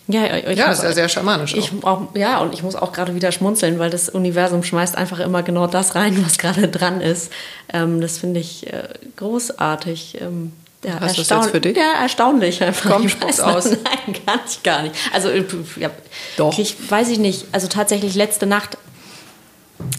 [0.08, 1.54] Ja, ich ja ist ja sehr schamanisch.
[1.54, 2.14] Ich auch.
[2.14, 5.66] ja, und ich muss auch gerade wieder schmunzeln, weil das Universum schmeißt einfach immer genau
[5.66, 7.32] das rein, was gerade dran ist.
[7.72, 10.18] Ähm, das finde ich äh, großartig.
[10.20, 10.52] Ähm,
[10.84, 11.76] ja, Hast du das jetzt für dich?
[11.76, 12.90] Ja, erstaunlich einfach.
[12.92, 13.64] Komm, ich weiß aus.
[13.70, 14.94] Nein, gar nicht, gar nicht.
[15.12, 15.44] Also, äh,
[15.80, 15.90] ja,
[16.36, 16.56] Doch.
[16.56, 17.46] Ich weiß ich nicht.
[17.50, 18.78] Also tatsächlich letzte Nacht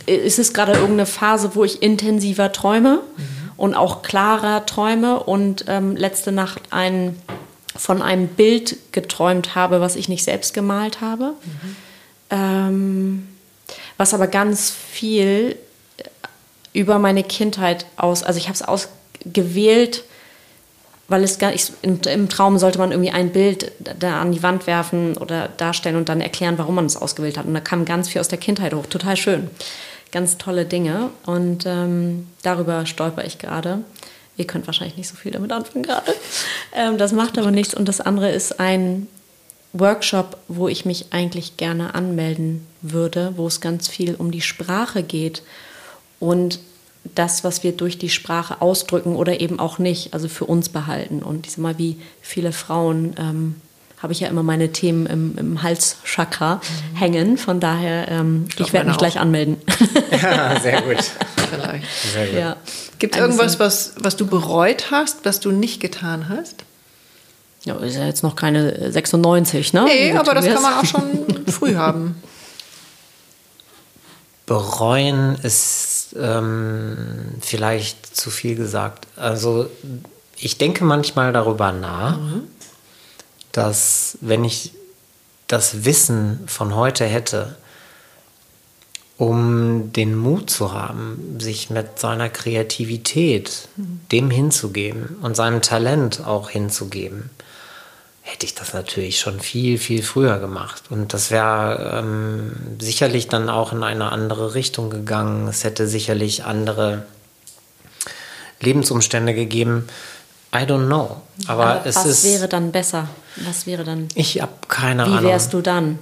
[0.06, 3.52] ist es gerade irgendeine Phase, wo ich intensiver träume mhm.
[3.58, 7.20] und auch klarer träume und ähm, letzte Nacht ein,
[7.76, 11.34] von einem Bild geträumt habe, was ich nicht selbst gemalt habe.
[11.44, 11.76] Mhm.
[12.30, 13.28] Ähm,
[13.98, 15.58] was aber ganz viel
[16.74, 20.04] über meine Kindheit aus, also ich habe es ausgewählt,
[21.08, 24.68] weil es gar nicht, im, Traum sollte man irgendwie ein Bild da an die Wand
[24.68, 27.46] werfen oder darstellen und dann erklären, warum man es ausgewählt hat.
[27.46, 29.50] Und da kam ganz viel aus der Kindheit hoch, total schön.
[30.12, 33.80] Ganz tolle Dinge und ähm, darüber stolper ich gerade.
[34.38, 36.14] Ihr könnt wahrscheinlich nicht so viel damit anfangen gerade.
[36.74, 37.74] Ähm, das macht aber nichts.
[37.74, 39.08] Und das andere ist ein
[39.74, 45.04] Workshop, wo ich mich eigentlich gerne anmelden würde, wo es ganz viel um die Sprache
[45.04, 45.42] geht
[46.20, 46.60] und
[47.16, 51.24] das, was wir durch die Sprache ausdrücken oder eben auch nicht, also für uns behalten.
[51.24, 53.56] Und ich sag mal, wie viele Frauen ähm,
[54.02, 56.98] habe ich ja immer meine Themen im, im Halschakra mhm.
[56.98, 57.38] hängen.
[57.38, 59.00] Von daher, ähm, ich, ich werde mich auch.
[59.00, 59.58] gleich anmelden.
[60.20, 60.98] Ja, sehr gut.
[61.50, 61.86] Vielleicht.
[62.14, 62.40] Sehr gut.
[62.40, 62.56] Ja.
[62.98, 66.64] Gibt es irgendwas, was, was du bereut hast, was du nicht getan hast?
[67.64, 69.84] Ja, ist ja jetzt noch keine 96, ne?
[69.84, 72.16] Nee, aber das kann man auch schon früh haben.
[74.48, 79.08] Bereuen ist ähm, vielleicht zu viel gesagt.
[79.16, 79.70] Also
[80.38, 82.44] ich denke manchmal darüber nach, mhm.
[83.52, 84.74] dass wenn ich
[85.48, 87.56] das Wissen von heute hätte,
[89.18, 94.02] um den Mut zu haben, sich mit seiner Kreativität mhm.
[94.12, 97.32] dem hinzugeben und seinem Talent auch hinzugeben,
[98.28, 100.84] hätte ich das natürlich schon viel, viel früher gemacht.
[100.90, 105.48] Und das wäre ähm, sicherlich dann auch in eine andere Richtung gegangen.
[105.48, 107.06] Es hätte sicherlich andere
[108.60, 109.88] Lebensumstände gegeben.
[110.54, 111.22] I don't know.
[111.48, 112.26] Aber, Aber es was ist.
[112.26, 113.08] Was wäre dann besser?
[113.38, 114.10] Was wäre dann?
[114.14, 115.24] Ich habe keine Wie Ahnung.
[115.24, 116.00] Wie wärst du dann?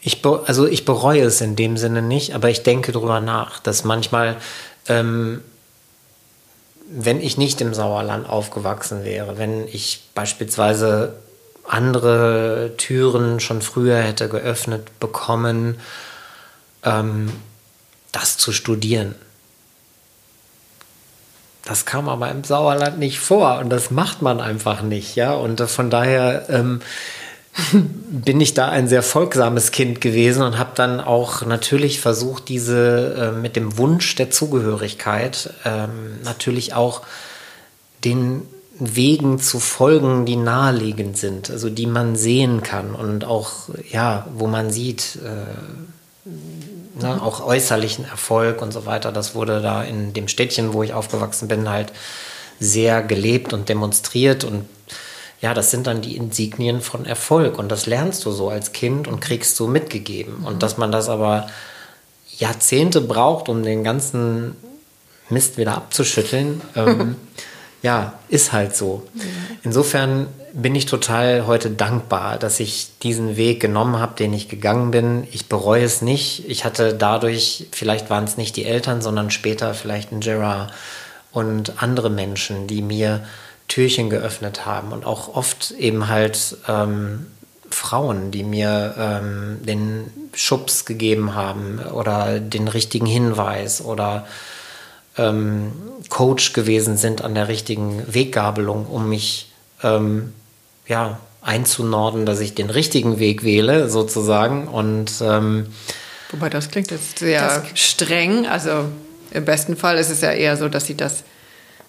[0.00, 3.84] Ich also ich bereue es in dem Sinne nicht, aber ich denke darüber nach, dass
[3.84, 4.36] manchmal,
[4.88, 5.40] ähm,
[6.90, 11.14] wenn ich nicht im Sauerland aufgewachsen wäre, wenn ich beispielsweise
[11.66, 15.78] andere Türen schon früher hätte geöffnet bekommen,
[16.82, 17.32] ähm,
[18.12, 19.14] das zu studieren.
[21.64, 25.32] Das kam aber im Sauerland nicht vor und das macht man einfach nicht, ja.
[25.32, 26.82] Und von daher ähm,
[27.72, 33.32] bin ich da ein sehr folgsames Kind gewesen und habe dann auch natürlich versucht, diese
[33.34, 37.02] äh, mit dem Wunsch der Zugehörigkeit ähm, natürlich auch
[38.04, 38.42] den
[38.78, 44.46] Wegen zu folgen, die naheliegend sind, also die man sehen kann und auch, ja, wo
[44.46, 49.12] man sieht, äh, ne, auch äußerlichen Erfolg und so weiter.
[49.12, 51.92] Das wurde da in dem Städtchen, wo ich aufgewachsen bin, halt
[52.58, 54.64] sehr gelebt und demonstriert und
[55.40, 59.06] ja, das sind dann die Insignien von Erfolg und das lernst du so als Kind
[59.06, 60.40] und kriegst so mitgegeben.
[60.40, 60.46] Mhm.
[60.46, 61.48] Und dass man das aber
[62.38, 64.56] Jahrzehnte braucht, um den ganzen
[65.28, 67.16] Mist wieder abzuschütteln, ähm,
[67.84, 69.02] ja, ist halt so.
[69.62, 74.90] Insofern bin ich total heute dankbar, dass ich diesen Weg genommen habe, den ich gegangen
[74.90, 75.28] bin.
[75.32, 76.48] Ich bereue es nicht.
[76.48, 80.72] Ich hatte dadurch, vielleicht waren es nicht die Eltern, sondern später vielleicht ein Gerard
[81.30, 83.22] und andere Menschen, die mir
[83.68, 87.26] Türchen geöffnet haben und auch oft eben halt ähm,
[87.68, 94.26] Frauen, die mir ähm, den Schubs gegeben haben oder den richtigen Hinweis oder
[95.16, 95.72] ähm,
[96.08, 99.52] Coach gewesen sind an der richtigen Weggabelung, um mich
[99.82, 100.32] ähm,
[100.86, 104.68] ja, einzunorden, dass ich den richtigen Weg wähle, sozusagen.
[104.68, 105.66] Und ähm,
[106.30, 108.46] wobei das klingt jetzt sehr streng.
[108.46, 108.86] Also
[109.30, 111.24] im besten Fall ist es ja eher so, dass sie das,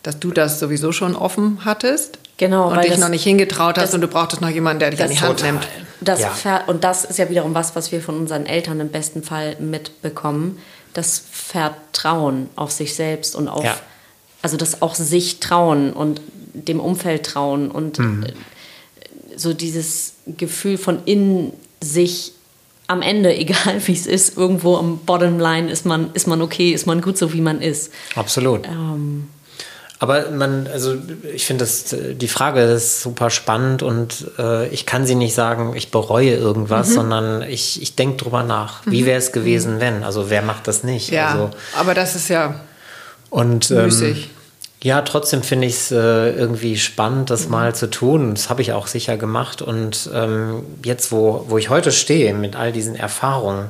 [0.03, 2.19] dass du das sowieso schon offen hattest.
[2.37, 5.01] Genau, und dich das, noch nicht hingetraut hast und du brauchtest noch jemanden, der dich
[5.01, 5.53] an die Hand total.
[5.53, 5.67] nimmt.
[6.01, 6.63] Das ja.
[6.67, 10.59] Und das ist ja wiederum was, was wir von unseren Eltern im besten Fall mitbekommen
[10.95, 13.77] das Vertrauen auf sich selbst und auf, ja.
[14.41, 16.21] also das auch sich trauen und
[16.53, 18.23] dem Umfeld trauen und mhm.
[18.23, 18.33] Äh,
[19.37, 22.31] so dieses Gefühl von in sich
[22.87, 26.87] am Ende, egal wie es ist, irgendwo am Bottomline ist man, ist man okay, ist
[26.87, 27.91] man gut so, wie man ist.
[28.15, 28.65] Absolut.
[28.65, 29.27] Ähm,
[29.99, 30.95] aber man, also
[31.33, 35.73] ich finde das, die Frage ist super spannend und äh, ich kann sie nicht sagen,
[35.75, 36.93] ich bereue irgendwas, mhm.
[36.93, 38.85] sondern ich, ich denke drüber nach.
[38.85, 38.91] Mhm.
[38.91, 39.79] Wie wäre es gewesen, mhm.
[39.79, 40.03] wenn?
[40.03, 41.11] Also wer macht das nicht?
[41.11, 42.59] Ja, also, aber das ist ja
[43.35, 44.15] und, ähm,
[44.81, 47.51] ja, trotzdem finde ich es äh, irgendwie spannend, das mhm.
[47.51, 48.33] mal zu tun.
[48.33, 49.61] Das habe ich auch sicher gemacht.
[49.61, 53.69] Und ähm, jetzt, wo, wo ich heute stehe, mit all diesen Erfahrungen,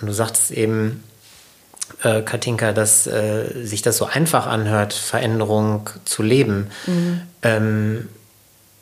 [0.00, 1.02] und du sagtest eben,
[2.02, 6.70] äh, Katinka, dass äh, sich das so einfach anhört, Veränderung zu leben.
[6.86, 7.20] Mhm.
[7.42, 8.08] Ähm,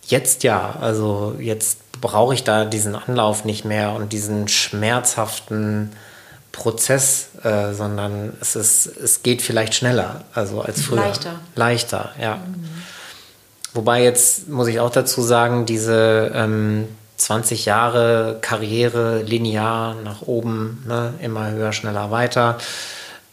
[0.07, 5.93] jetzt ja, also jetzt brauche ich da diesen Anlauf nicht mehr und diesen schmerzhaften
[6.53, 11.01] Prozess, äh, sondern es, ist, es geht vielleicht schneller also als früher.
[11.01, 11.41] Leichter.
[11.55, 12.37] Leichter, ja.
[12.37, 12.65] Mhm.
[13.75, 16.89] Wobei jetzt muss ich auch dazu sagen, diese ähm,
[17.19, 22.59] 20 Jahre Karriere linear nach oben, ne, immer höher, schneller, weiter.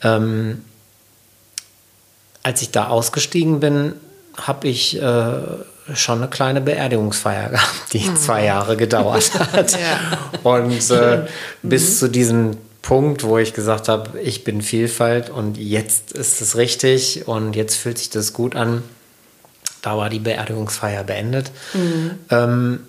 [0.06, 0.64] Ähm,
[2.43, 3.93] als ich da ausgestiegen bin,
[4.38, 5.34] habe ich äh,
[5.93, 8.16] schon eine kleine Beerdigungsfeier gehabt, die mhm.
[8.16, 9.74] zwei Jahre gedauert hat.
[9.74, 9.99] ja.
[10.43, 11.26] Und äh,
[11.64, 11.95] bis mhm.
[11.95, 17.28] zu diesem Punkt, wo ich gesagt habe, ich bin Vielfalt und jetzt ist es richtig
[17.28, 18.84] und jetzt fühlt sich das gut an,
[19.82, 21.51] da war die Beerdigungsfeier beendet.
[21.74, 22.12] Mhm.
[22.30, 22.80] Ähm,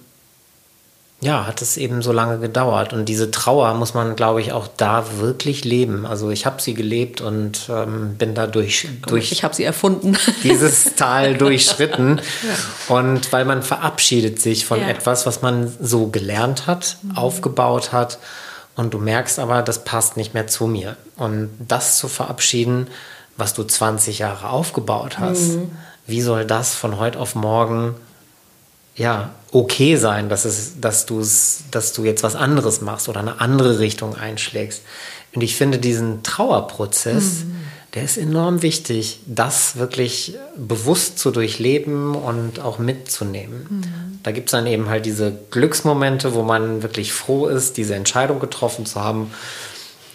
[1.20, 2.92] ja, hat es eben so lange gedauert.
[2.92, 6.04] Und diese Trauer muss man, glaube ich, auch da wirklich leben.
[6.04, 10.16] Also ich habe sie gelebt und ähm, bin da durch, durch ich habe sie erfunden.
[10.42, 12.20] dieses Tal durchschritten.
[12.88, 12.94] ja.
[12.94, 14.88] Und weil man verabschiedet sich von ja.
[14.88, 17.16] etwas, was man so gelernt hat, mhm.
[17.16, 18.18] aufgebaut hat.
[18.76, 20.96] Und du merkst aber, das passt nicht mehr zu mir.
[21.16, 22.88] Und das zu verabschieden,
[23.38, 25.70] was du 20 Jahre aufgebaut hast, mhm.
[26.06, 27.94] wie soll das von heute auf morgen
[28.97, 33.40] ja, okay sein, dass, es, dass, du's, dass du jetzt was anderes machst oder eine
[33.40, 34.82] andere Richtung einschlägst.
[35.34, 37.57] Und ich finde diesen Trauerprozess, mhm.
[37.94, 43.66] der ist enorm wichtig, das wirklich bewusst zu durchleben und auch mitzunehmen.
[43.68, 44.18] Mhm.
[44.22, 48.40] Da gibt es dann eben halt diese Glücksmomente, wo man wirklich froh ist, diese Entscheidung
[48.40, 49.30] getroffen zu haben.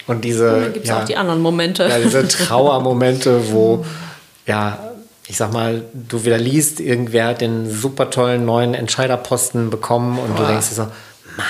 [0.07, 0.55] Und diese.
[0.55, 1.87] Und dann gibt es ja, auch die anderen Momente.
[1.87, 3.85] Ja, diese Trauermomente, wo mhm.
[4.47, 4.90] ja
[5.31, 10.35] ich sag mal, du wieder liest, irgendwer hat den super tollen neuen Entscheiderposten bekommen und
[10.35, 10.41] Boah.
[10.41, 10.81] du denkst dir so,
[11.37, 11.45] Mann,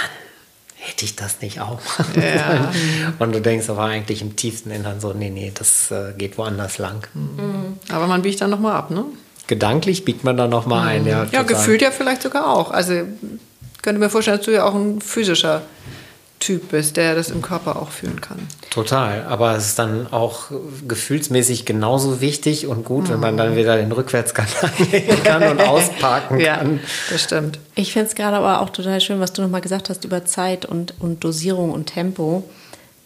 [0.76, 2.72] hätte ich das nicht auch machen ja.
[3.18, 6.78] Und du denkst aber eigentlich im tiefsten Innern so, nee, nee, das äh, geht woanders
[6.78, 7.08] lang.
[7.16, 7.80] Mhm.
[7.90, 9.04] Aber man biegt dann nochmal ab, ne?
[9.48, 10.88] Gedanklich biegt man dann nochmal mhm.
[10.88, 11.26] ein, ja.
[11.32, 12.70] Ja, gefühlt ja vielleicht sogar auch.
[12.70, 13.02] Also
[13.82, 15.64] könnte mir vorstellen, dass du ja auch ein physischer
[16.42, 18.40] Typ bist, der das im Körper auch fühlen kann.
[18.72, 20.52] Total, aber es ist dann auch
[20.88, 23.14] gefühlsmäßig genauso wichtig und gut, mhm.
[23.14, 23.58] wenn man dann mhm.
[23.58, 26.80] wieder den Rückwärtsgang anlegen kann und ausparken ja, kann.
[27.10, 27.60] Das stimmt.
[27.76, 30.66] Ich finde es gerade aber auch total schön, was du nochmal gesagt hast über Zeit
[30.66, 32.44] und, und Dosierung und Tempo,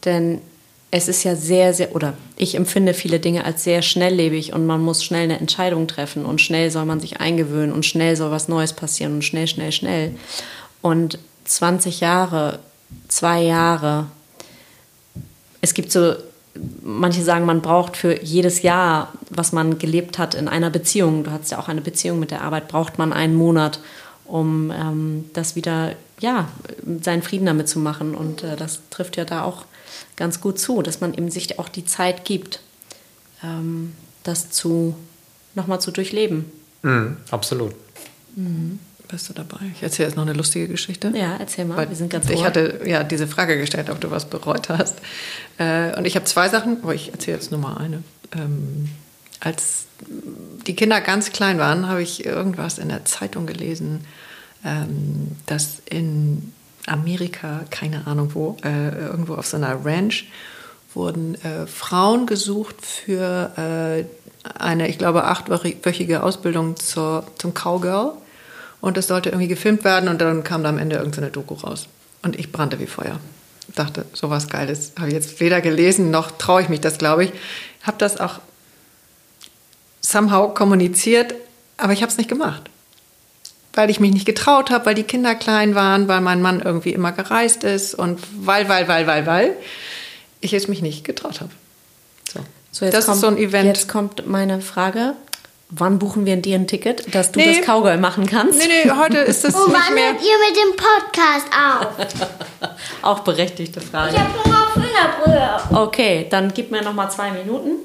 [0.05, 0.41] denn
[0.89, 4.81] es ist ja sehr, sehr, oder ich empfinde viele Dinge als sehr schnelllebig und man
[4.81, 8.47] muss schnell eine Entscheidung treffen und schnell soll man sich eingewöhnen und schnell soll was
[8.47, 10.15] Neues passieren und schnell, schnell, schnell.
[10.81, 12.59] Und 20 Jahre
[13.07, 14.07] zwei Jahre.
[15.61, 16.15] Es gibt so,
[16.83, 21.31] manche sagen, man braucht für jedes Jahr, was man gelebt hat in einer Beziehung, du
[21.31, 23.79] hattest ja auch eine Beziehung mit der Arbeit, braucht man einen Monat,
[24.25, 26.47] um ähm, das wieder, ja,
[27.01, 28.15] seinen Frieden damit zu machen.
[28.15, 29.65] Und äh, das trifft ja da auch
[30.15, 32.59] ganz gut zu, dass man eben sich auch die Zeit gibt,
[33.43, 34.95] ähm, das zu,
[35.53, 36.45] nochmal zu durchleben.
[36.81, 37.73] Mhm, absolut.
[38.35, 38.79] Mhm.
[39.15, 39.59] Bist du dabei?
[39.73, 41.09] Ich erzähle jetzt noch eine lustige Geschichte.
[41.15, 41.77] Ja, erzähl mal.
[41.77, 44.97] Weil wir sind ganz Ich hatte ja diese Frage gestellt, ob du was bereut hast.
[45.57, 48.03] Äh, und ich habe zwei Sachen, aber ich erzähle jetzt nur mal eine.
[48.33, 48.89] Ähm,
[49.39, 49.85] als
[50.67, 54.01] die Kinder ganz klein waren, habe ich irgendwas in der Zeitung gelesen,
[54.65, 56.51] ähm, dass in
[56.85, 60.25] Amerika, keine Ahnung wo, äh, irgendwo auf so einer Ranch,
[60.93, 64.05] wurden äh, Frauen gesucht für
[64.43, 68.11] eine, ich glaube, achtwöchige Ausbildung zur, zum Cowgirl.
[68.81, 71.87] Und das sollte irgendwie gefilmt werden und dann kam da am Ende irgendeine Doku raus.
[72.21, 73.19] Und ich brannte wie Feuer.
[73.75, 77.33] Dachte, sowas Geiles habe ich jetzt weder gelesen noch traue ich mich das, glaube ich.
[77.81, 78.39] Habe das auch
[80.01, 81.33] somehow kommuniziert,
[81.77, 82.69] aber ich habe es nicht gemacht.
[83.73, 86.93] Weil ich mich nicht getraut habe, weil die Kinder klein waren, weil mein Mann irgendwie
[86.93, 89.57] immer gereist ist und weil, weil, weil, weil, weil
[90.41, 91.51] ich es mich nicht getraut habe.
[92.31, 92.39] So.
[92.71, 93.65] so das kommt, ist so ein Event.
[93.65, 95.15] Jetzt kommt meine Frage.
[95.69, 97.57] Wann buchen wir dir ein Ticket, dass du nee.
[97.57, 98.59] das Cowgirl machen kannst?
[98.59, 99.87] Nee, nee, heute ist das Und nicht mehr...
[99.87, 102.69] Und wann hört ihr mit dem Podcast auf?
[103.01, 104.13] Auch berechtigte Frage.
[104.13, 105.77] Ich habe Hunger auf Hühnerbrühe.
[105.83, 107.77] Okay, dann gib mir noch mal zwei Minuten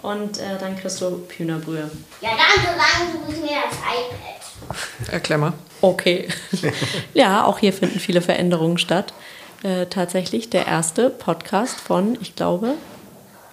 [0.00, 1.90] und äh, dann kriegst du Hühnerbrühe.
[2.22, 5.12] Ja, dann so lange suche ich mir das iPad.
[5.12, 5.52] Erklär mal.
[5.82, 6.28] Okay.
[7.14, 9.12] ja, auch hier finden viele Veränderungen statt.
[9.62, 12.74] Äh, tatsächlich der erste Podcast von, ich glaube,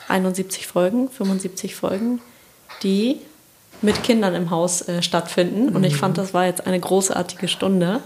[0.07, 2.21] 71 Folgen, 75 Folgen,
[2.81, 3.19] die
[3.81, 5.75] mit Kindern im Haus äh, stattfinden.
[5.75, 8.01] Und ich fand, das war jetzt eine großartige Stunde.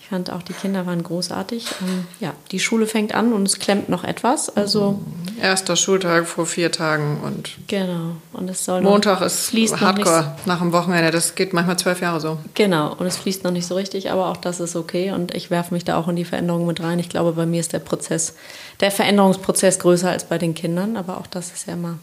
[0.00, 1.66] Ich fand auch, die Kinder waren großartig.
[1.80, 4.54] Ähm, ja, die Schule fängt an und es klemmt noch etwas.
[4.54, 5.00] Also
[5.40, 8.16] Erster Schultag vor vier Tagen und genau.
[8.32, 11.10] Und es soll Montag ist fließt Hardcore nach dem Wochenende.
[11.12, 12.38] Das geht manchmal zwölf Jahre so.
[12.54, 12.94] Genau.
[12.94, 15.12] Und es fließt noch nicht so richtig, aber auch das ist okay.
[15.12, 16.98] Und ich werfe mich da auch in die Veränderung mit rein.
[16.98, 18.34] Ich glaube, bei mir ist der Prozess,
[18.80, 20.96] der Veränderungsprozess größer als bei den Kindern.
[20.96, 21.98] Aber auch das ist ja immer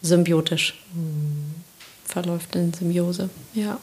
[0.00, 0.82] symbiotisch.
[0.94, 1.49] Mhm
[2.10, 3.30] verläuft in Symbiose.
[3.54, 3.78] Ja.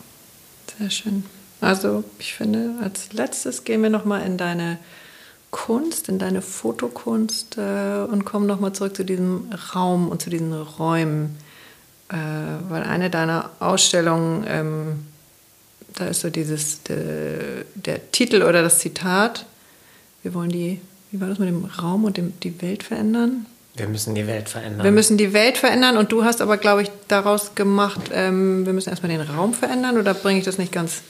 [0.78, 1.23] Sehr schön.
[1.61, 4.78] Also ich finde, als letztes gehen wir nochmal in deine
[5.49, 10.53] Kunst, in deine Fotokunst äh, und kommen nochmal zurück zu diesem Raum und zu diesen
[10.53, 11.38] Räumen.
[12.09, 12.15] Äh,
[12.69, 15.05] weil eine deiner Ausstellungen, ähm,
[15.95, 19.45] da ist so dieses, de, der Titel oder das Zitat,
[20.23, 20.80] wir wollen die,
[21.11, 23.45] wie war das mit dem Raum und dem, die Welt verändern?
[23.78, 24.84] Wir müssen die Welt verändern.
[24.84, 28.73] Wir müssen die Welt verändern und du hast aber, glaube ich, daraus gemacht, ähm, wir
[28.73, 31.01] müssen erstmal den Raum verändern oder bringe ich das nicht ganz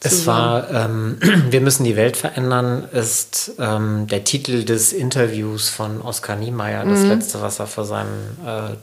[0.00, 1.18] es war, ähm,
[1.50, 7.00] wir müssen die Welt verändern, ist ähm, der Titel des Interviews von Oskar Niemeyer, das
[7.00, 7.08] mhm.
[7.08, 8.76] letzte, was er vor seinem, äh,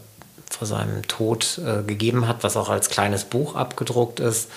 [0.49, 4.49] vor seinem Tod äh, gegeben hat, was auch als kleines Buch abgedruckt ist.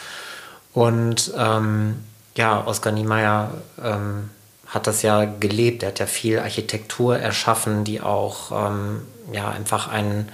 [0.73, 1.97] Und ähm,
[2.37, 4.31] ja, Oskar Niemeyer ähm,
[4.69, 5.83] hat das ja gelebt.
[5.83, 9.03] Er hat ja viel Architektur erschaffen, die auch ähm,
[9.33, 10.29] ja, einfach einen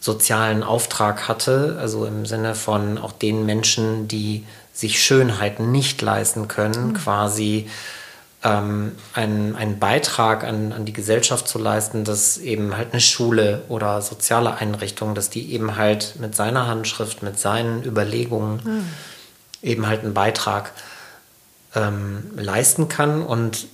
[0.00, 6.48] sozialen Auftrag hatte, also im Sinne von auch den Menschen, die sich Schönheit nicht leisten
[6.48, 6.94] können, mhm.
[6.94, 7.70] quasi
[8.42, 13.62] ähm, einen, einen Beitrag an, an die Gesellschaft zu leisten, dass eben halt eine Schule
[13.68, 18.88] oder soziale Einrichtung, dass die eben halt mit seiner Handschrift, mit seinen Überlegungen mhm.
[19.62, 20.72] eben halt einen Beitrag
[21.74, 23.66] ähm, leisten kann und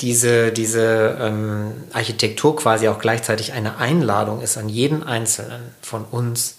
[0.00, 6.56] diese, diese ähm, Architektur quasi auch gleichzeitig eine Einladung ist an jeden Einzelnen von uns,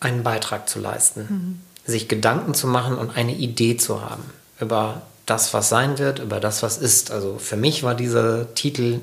[0.00, 1.60] einen Beitrag zu leisten, mhm.
[1.90, 4.22] sich Gedanken zu machen und eine Idee zu haben
[4.60, 7.10] über das, was sein wird, über das, was ist.
[7.10, 9.00] Also für mich war dieser Titel,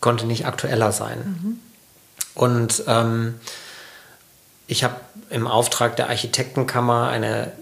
[0.00, 1.18] konnte nicht aktueller sein.
[1.18, 1.58] Mhm.
[2.34, 3.34] Und ähm,
[4.66, 4.96] ich habe
[5.30, 7.52] im Auftrag der Architektenkammer eine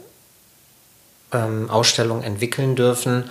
[1.33, 3.25] ähm, Ausstellung entwickeln dürfen.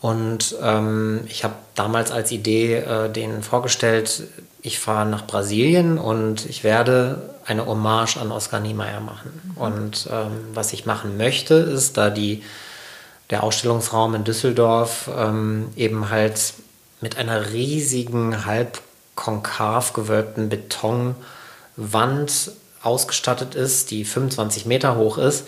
[0.00, 4.24] Und ähm, ich habe damals als Idee äh, denen vorgestellt,
[4.60, 9.54] ich fahre nach Brasilien und ich werde eine Hommage an Oskar Niemeyer machen.
[9.56, 12.42] Und ähm, was ich machen möchte, ist, da die
[13.30, 16.54] der Ausstellungsraum in Düsseldorf ähm, eben halt
[17.00, 18.80] mit einer riesigen, halb
[19.14, 25.46] konkav gewölbten Betonwand ausgestattet ist, die 25 Meter hoch ist.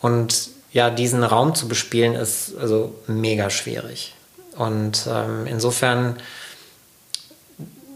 [0.00, 4.14] Und ja, diesen Raum zu bespielen, ist also mega schwierig.
[4.58, 6.18] Und ähm, insofern,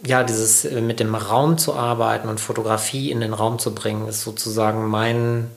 [0.06, 4.08] ja, dieses äh, mit dem Raum zu arbeiten und Fotografie in den Raum zu bringen,
[4.08, 5.50] ist sozusagen mein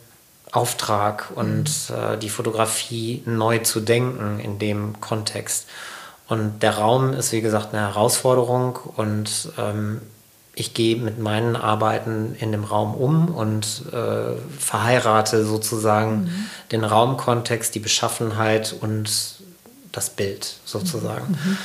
[0.51, 1.95] Auftrag und mhm.
[1.95, 5.67] äh, die Fotografie neu zu denken in dem Kontext.
[6.27, 10.01] Und der Raum ist, wie gesagt, eine Herausforderung und ähm,
[10.55, 16.45] ich gehe mit meinen Arbeiten in dem Raum um und äh, verheirate sozusagen mhm.
[16.71, 19.09] den Raumkontext, die Beschaffenheit und
[19.91, 21.27] das Bild sozusagen.
[21.29, 21.51] Mhm.
[21.51, 21.57] mhm.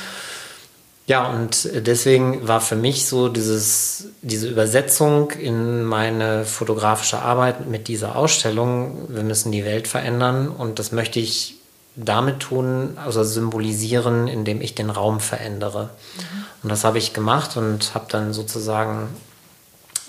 [1.05, 7.87] Ja, und deswegen war für mich so dieses, diese Übersetzung in meine fotografische Arbeit mit
[7.87, 11.55] dieser Ausstellung, wir müssen die Welt verändern und das möchte ich
[11.95, 15.89] damit tun, also symbolisieren, indem ich den Raum verändere.
[16.15, 16.38] Mhm.
[16.63, 19.09] Und das habe ich gemacht und habe dann sozusagen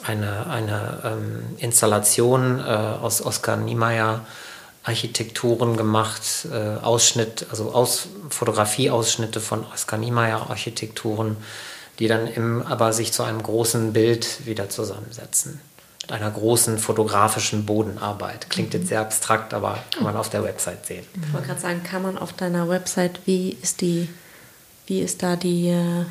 [0.05, 4.25] eine, eine ähm, Installation äh, aus Oskar Niemeyer
[4.83, 11.37] Architekturen gemacht, äh, Ausschnitt, also aus Fotografieausschnitte von Oskar Niemeyer Architekturen,
[11.99, 15.61] die dann im, aber sich zu einem großen Bild wieder zusammensetzen.
[16.03, 18.49] Mit einer großen fotografischen Bodenarbeit.
[18.49, 21.05] Klingt jetzt sehr abstrakt, aber kann man auf der Website sehen.
[21.15, 24.09] Ich wollte gerade sagen, kann man auf deiner Website, wie ist die,
[24.87, 26.07] wie ist da die äh,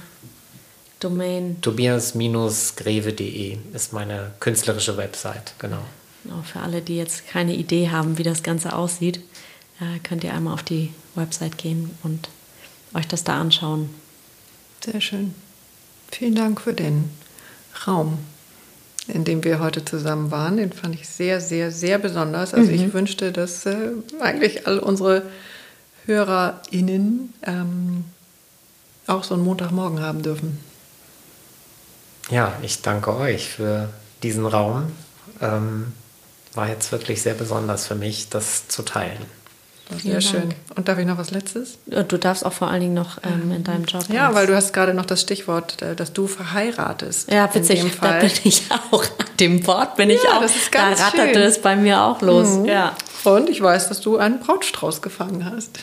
[0.99, 1.61] Domain?
[1.61, 5.83] Tobias-greve.de ist meine künstlerische Website, genau.
[6.23, 9.21] Genau, für alle, die jetzt keine Idee haben, wie das Ganze aussieht,
[9.79, 12.29] äh, könnt ihr einmal auf die Website gehen und
[12.93, 13.89] euch das da anschauen.
[14.83, 15.33] Sehr schön.
[16.11, 17.09] Vielen Dank für den
[17.87, 18.17] Raum,
[19.07, 20.57] in dem wir heute zusammen waren.
[20.57, 22.53] Den fand ich sehr, sehr, sehr besonders.
[22.53, 22.75] Also mhm.
[22.75, 25.23] ich wünschte, dass äh, eigentlich all unsere
[26.05, 28.05] HörerInnen ähm,
[29.07, 30.68] auch so einen Montagmorgen haben dürfen.
[32.29, 33.89] Ja, ich danke euch für
[34.23, 34.91] diesen Raum.
[35.41, 35.93] Ähm,
[36.53, 39.25] war jetzt wirklich sehr besonders für mich, das zu teilen.
[39.97, 40.53] Sehr schön.
[40.75, 41.79] Und darf ich noch was Letztes?
[41.87, 44.03] Du darfst auch vor allen Dingen noch ähm, in deinem Job.
[44.09, 47.31] Ja, weil du hast gerade noch das Stichwort, äh, dass du verheiratest.
[47.31, 47.83] Ja, witzig.
[48.01, 49.03] Da bin ich auch.
[49.39, 50.41] Dem Wort bin ich auch.
[50.41, 51.41] Das ist ganz da ratterte schön.
[51.41, 52.49] es bei mir auch los.
[52.49, 52.65] Mhm.
[52.65, 52.95] Ja.
[53.23, 55.79] Und ich weiß, dass du einen Brautstrauß gefangen hast.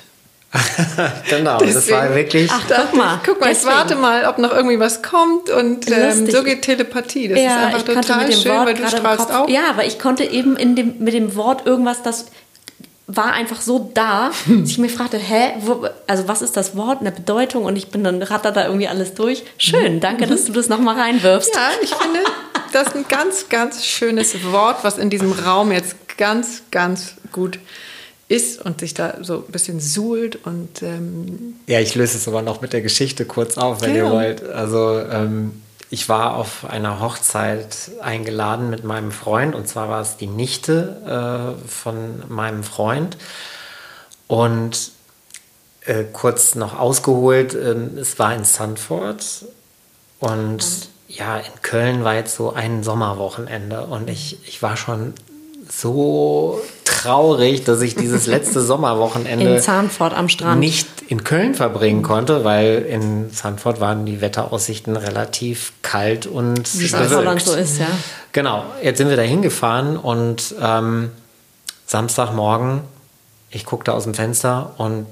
[1.30, 2.50] genau, Deswegen, das war wirklich.
[2.52, 6.30] Ach, guck mal, guck mal, ich warte mal, ob noch irgendwie was kommt und ähm,
[6.30, 7.28] so geht Telepathie.
[7.28, 9.48] Das ja, ist einfach total schön, Wort weil du strahlst auch.
[9.48, 12.26] Ja, aber ich konnte eben in dem, mit dem Wort irgendwas, das
[13.06, 17.00] war einfach so da, dass ich mir fragte, hä, wo, also was ist das Wort,
[17.00, 17.64] eine Bedeutung?
[17.64, 19.44] Und ich bin dann ratter da irgendwie alles durch.
[19.58, 21.54] Schön, danke, dass du das nochmal reinwirfst.
[21.54, 22.20] Ja, ich finde,
[22.72, 27.58] das ist ein ganz, ganz schönes Wort, was in diesem Raum jetzt ganz, ganz gut
[28.28, 32.42] ist und sich da so ein bisschen suhlt und ähm ja, ich löse es aber
[32.42, 34.04] noch mit der Geschichte kurz auf, wenn ja.
[34.04, 34.42] ihr wollt.
[34.42, 39.54] Also ähm, ich war auf einer Hochzeit eingeladen mit meinem Freund.
[39.54, 43.16] Und zwar war es die Nichte äh, von meinem Freund.
[44.26, 44.90] Und
[45.82, 49.44] äh, kurz noch ausgeholt, äh, es war in Sanford
[50.18, 53.86] und, und ja, in Köln war jetzt so ein Sommerwochenende.
[53.86, 55.14] Und ich, ich war schon
[55.78, 62.02] so traurig, dass ich dieses letzte Sommerwochenende in Zahnfort am Strand nicht in Köln verbringen
[62.02, 67.88] konnte, weil in Zahnfort waren die Wetteraussichten relativ kalt und wie Holland so ist, ja.
[68.32, 68.64] Genau.
[68.82, 71.10] Jetzt sind wir da hingefahren und ähm,
[71.86, 72.82] Samstagmorgen
[73.50, 75.06] ich guckte aus dem Fenster und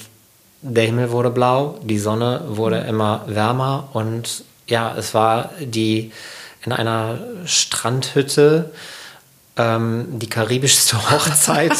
[0.61, 6.12] der Himmel wurde blau, die Sonne wurde immer wärmer und ja, es war die
[6.65, 8.73] in einer Strandhütte
[9.57, 11.72] ähm, die karibischste Hochzeit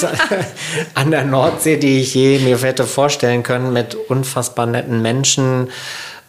[0.95, 5.71] an der Nordsee, die ich je mir hätte vorstellen können, mit unfassbar netten Menschen,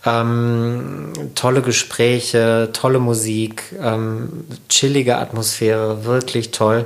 [0.05, 6.85] ähm, tolle Gespräche, tolle Musik, ähm, chillige Atmosphäre, wirklich toll.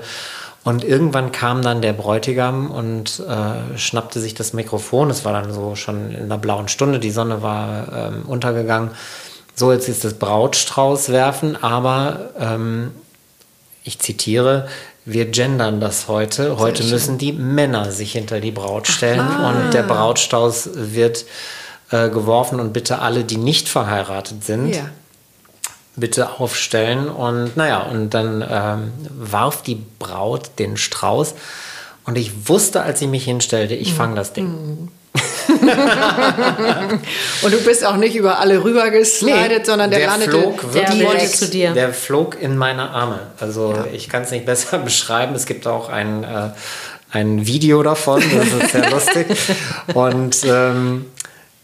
[0.64, 5.10] Und irgendwann kam dann der Bräutigam und äh, schnappte sich das Mikrofon.
[5.10, 8.92] Es war dann so schon in der blauen Stunde, die Sonne war ähm, untergegangen.
[9.56, 12.92] So, jetzt ist das Brautstrauß werfen, aber ähm,
[13.84, 14.68] ich zitiere,
[15.06, 16.60] wir gendern das heute.
[16.60, 19.50] Heute müssen die Männer sich hinter die Braut stellen Aha.
[19.50, 21.26] und der Brautstrauß wird
[21.92, 24.90] äh, geworfen und bitte alle, die nicht verheiratet sind, ja.
[25.96, 27.10] bitte aufstellen.
[27.10, 31.34] Und naja, und dann ähm, warf die Braut den Strauß
[32.06, 34.48] und ich wusste, als ich mich hinstellte, ich fange das Ding.
[34.48, 34.88] Mhm.
[37.42, 40.72] und du bist auch nicht über alle rüber geslidet, nee, sondern der, der landete flog
[40.72, 41.72] direkt zu dir.
[41.74, 43.20] Der flog in meine Arme.
[43.40, 43.86] Also ja.
[43.94, 45.36] ich kann es nicht besser beschreiben.
[45.36, 46.50] Es gibt auch ein, äh,
[47.12, 49.28] ein Video davon, das ist sehr lustig.
[49.94, 51.06] Und ähm,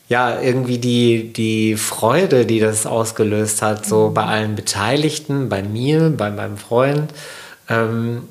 [0.07, 4.13] ja, irgendwie die, die Freude, die das ausgelöst hat, so mhm.
[4.13, 7.11] bei allen Beteiligten, bei mir, bei meinem Freund,
[7.69, 8.27] ähm,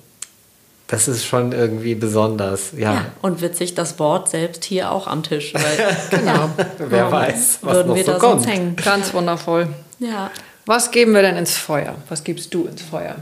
[0.87, 2.72] das ist schon irgendwie besonders.
[2.76, 2.95] Ja.
[2.95, 3.05] ja.
[3.22, 5.55] und witzig, das Wort selbst hier auch am Tisch.
[5.55, 8.43] Weil, genau, wer weiß, was würden noch wir so da kommt.
[8.43, 8.76] sonst hängen.
[8.76, 9.68] Ganz wundervoll.
[9.99, 10.30] Ja.
[10.66, 11.95] Was geben wir denn ins Feuer?
[12.09, 13.16] Was gibst du ins Feuer?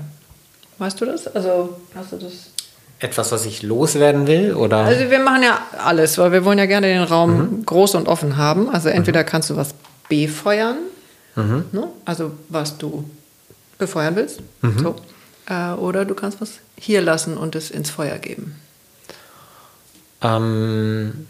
[0.78, 1.26] Weißt du das?
[1.28, 2.32] Also, hast du das?
[3.02, 4.54] etwas, was ich loswerden will?
[4.54, 4.78] Oder?
[4.78, 7.66] Also wir machen ja alles, weil wir wollen ja gerne den Raum mhm.
[7.66, 8.68] groß und offen haben.
[8.70, 9.26] Also entweder mhm.
[9.26, 9.74] kannst du was
[10.08, 10.76] befeuern,
[11.34, 11.64] mhm.
[11.72, 11.88] ne?
[12.04, 13.04] also was du
[13.78, 14.78] befeuern willst, mhm.
[14.78, 14.96] so.
[15.52, 18.60] Äh, oder du kannst was hier lassen und es ins Feuer geben.
[20.22, 21.26] Ähm,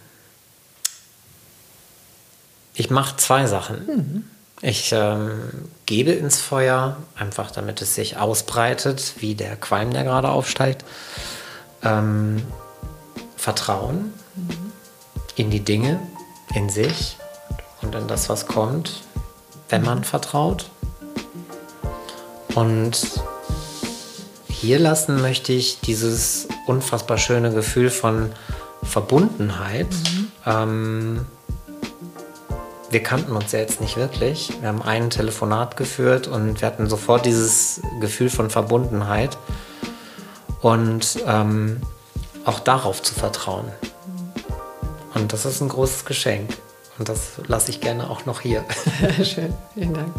[2.74, 3.86] ich mache zwei Sachen.
[3.86, 4.24] Mhm.
[4.60, 10.28] Ich ähm, gebe ins Feuer, einfach damit es sich ausbreitet, wie der Qualm, der gerade
[10.28, 10.84] aufsteigt
[11.82, 12.42] ähm,
[13.36, 14.72] Vertrauen mhm.
[15.34, 16.00] in die Dinge,
[16.54, 17.16] in sich
[17.80, 19.02] und in das, was kommt,
[19.68, 20.70] wenn man vertraut.
[22.54, 23.00] Und
[24.62, 28.30] hier lassen möchte ich dieses unfassbar schöne Gefühl von
[28.84, 29.88] Verbundenheit.
[29.90, 30.32] Mhm.
[30.46, 31.26] Ähm,
[32.88, 34.52] wir kannten uns ja jetzt nicht wirklich.
[34.60, 39.36] Wir haben ein Telefonat geführt und wir hatten sofort dieses Gefühl von Verbundenheit
[40.60, 41.80] und ähm,
[42.44, 43.64] auch darauf zu vertrauen.
[45.14, 46.56] Und das ist ein großes Geschenk.
[47.00, 48.64] Und das lasse ich gerne auch noch hier.
[49.24, 50.14] Schön, vielen Dank.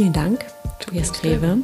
[0.00, 0.46] Vielen Dank,
[0.78, 1.58] Tobias Kleve.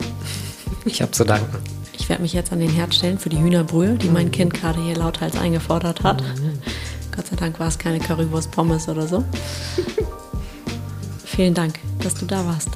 [0.85, 1.57] Ich habe zu danken.
[1.95, 4.79] Ich werde mich jetzt an den Herd stellen für die Hühnerbrühe, die mein Kind gerade
[4.79, 6.21] hier lauthals eingefordert hat.
[6.21, 6.59] Mhm.
[7.17, 9.25] Gott sei Dank war es keine Currywurst Pommes oder so.
[11.25, 12.69] Vielen Dank, dass du da warst.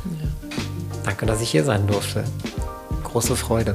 [1.04, 2.24] Danke, dass ich hier sein durfte.
[3.04, 3.74] Große Freude.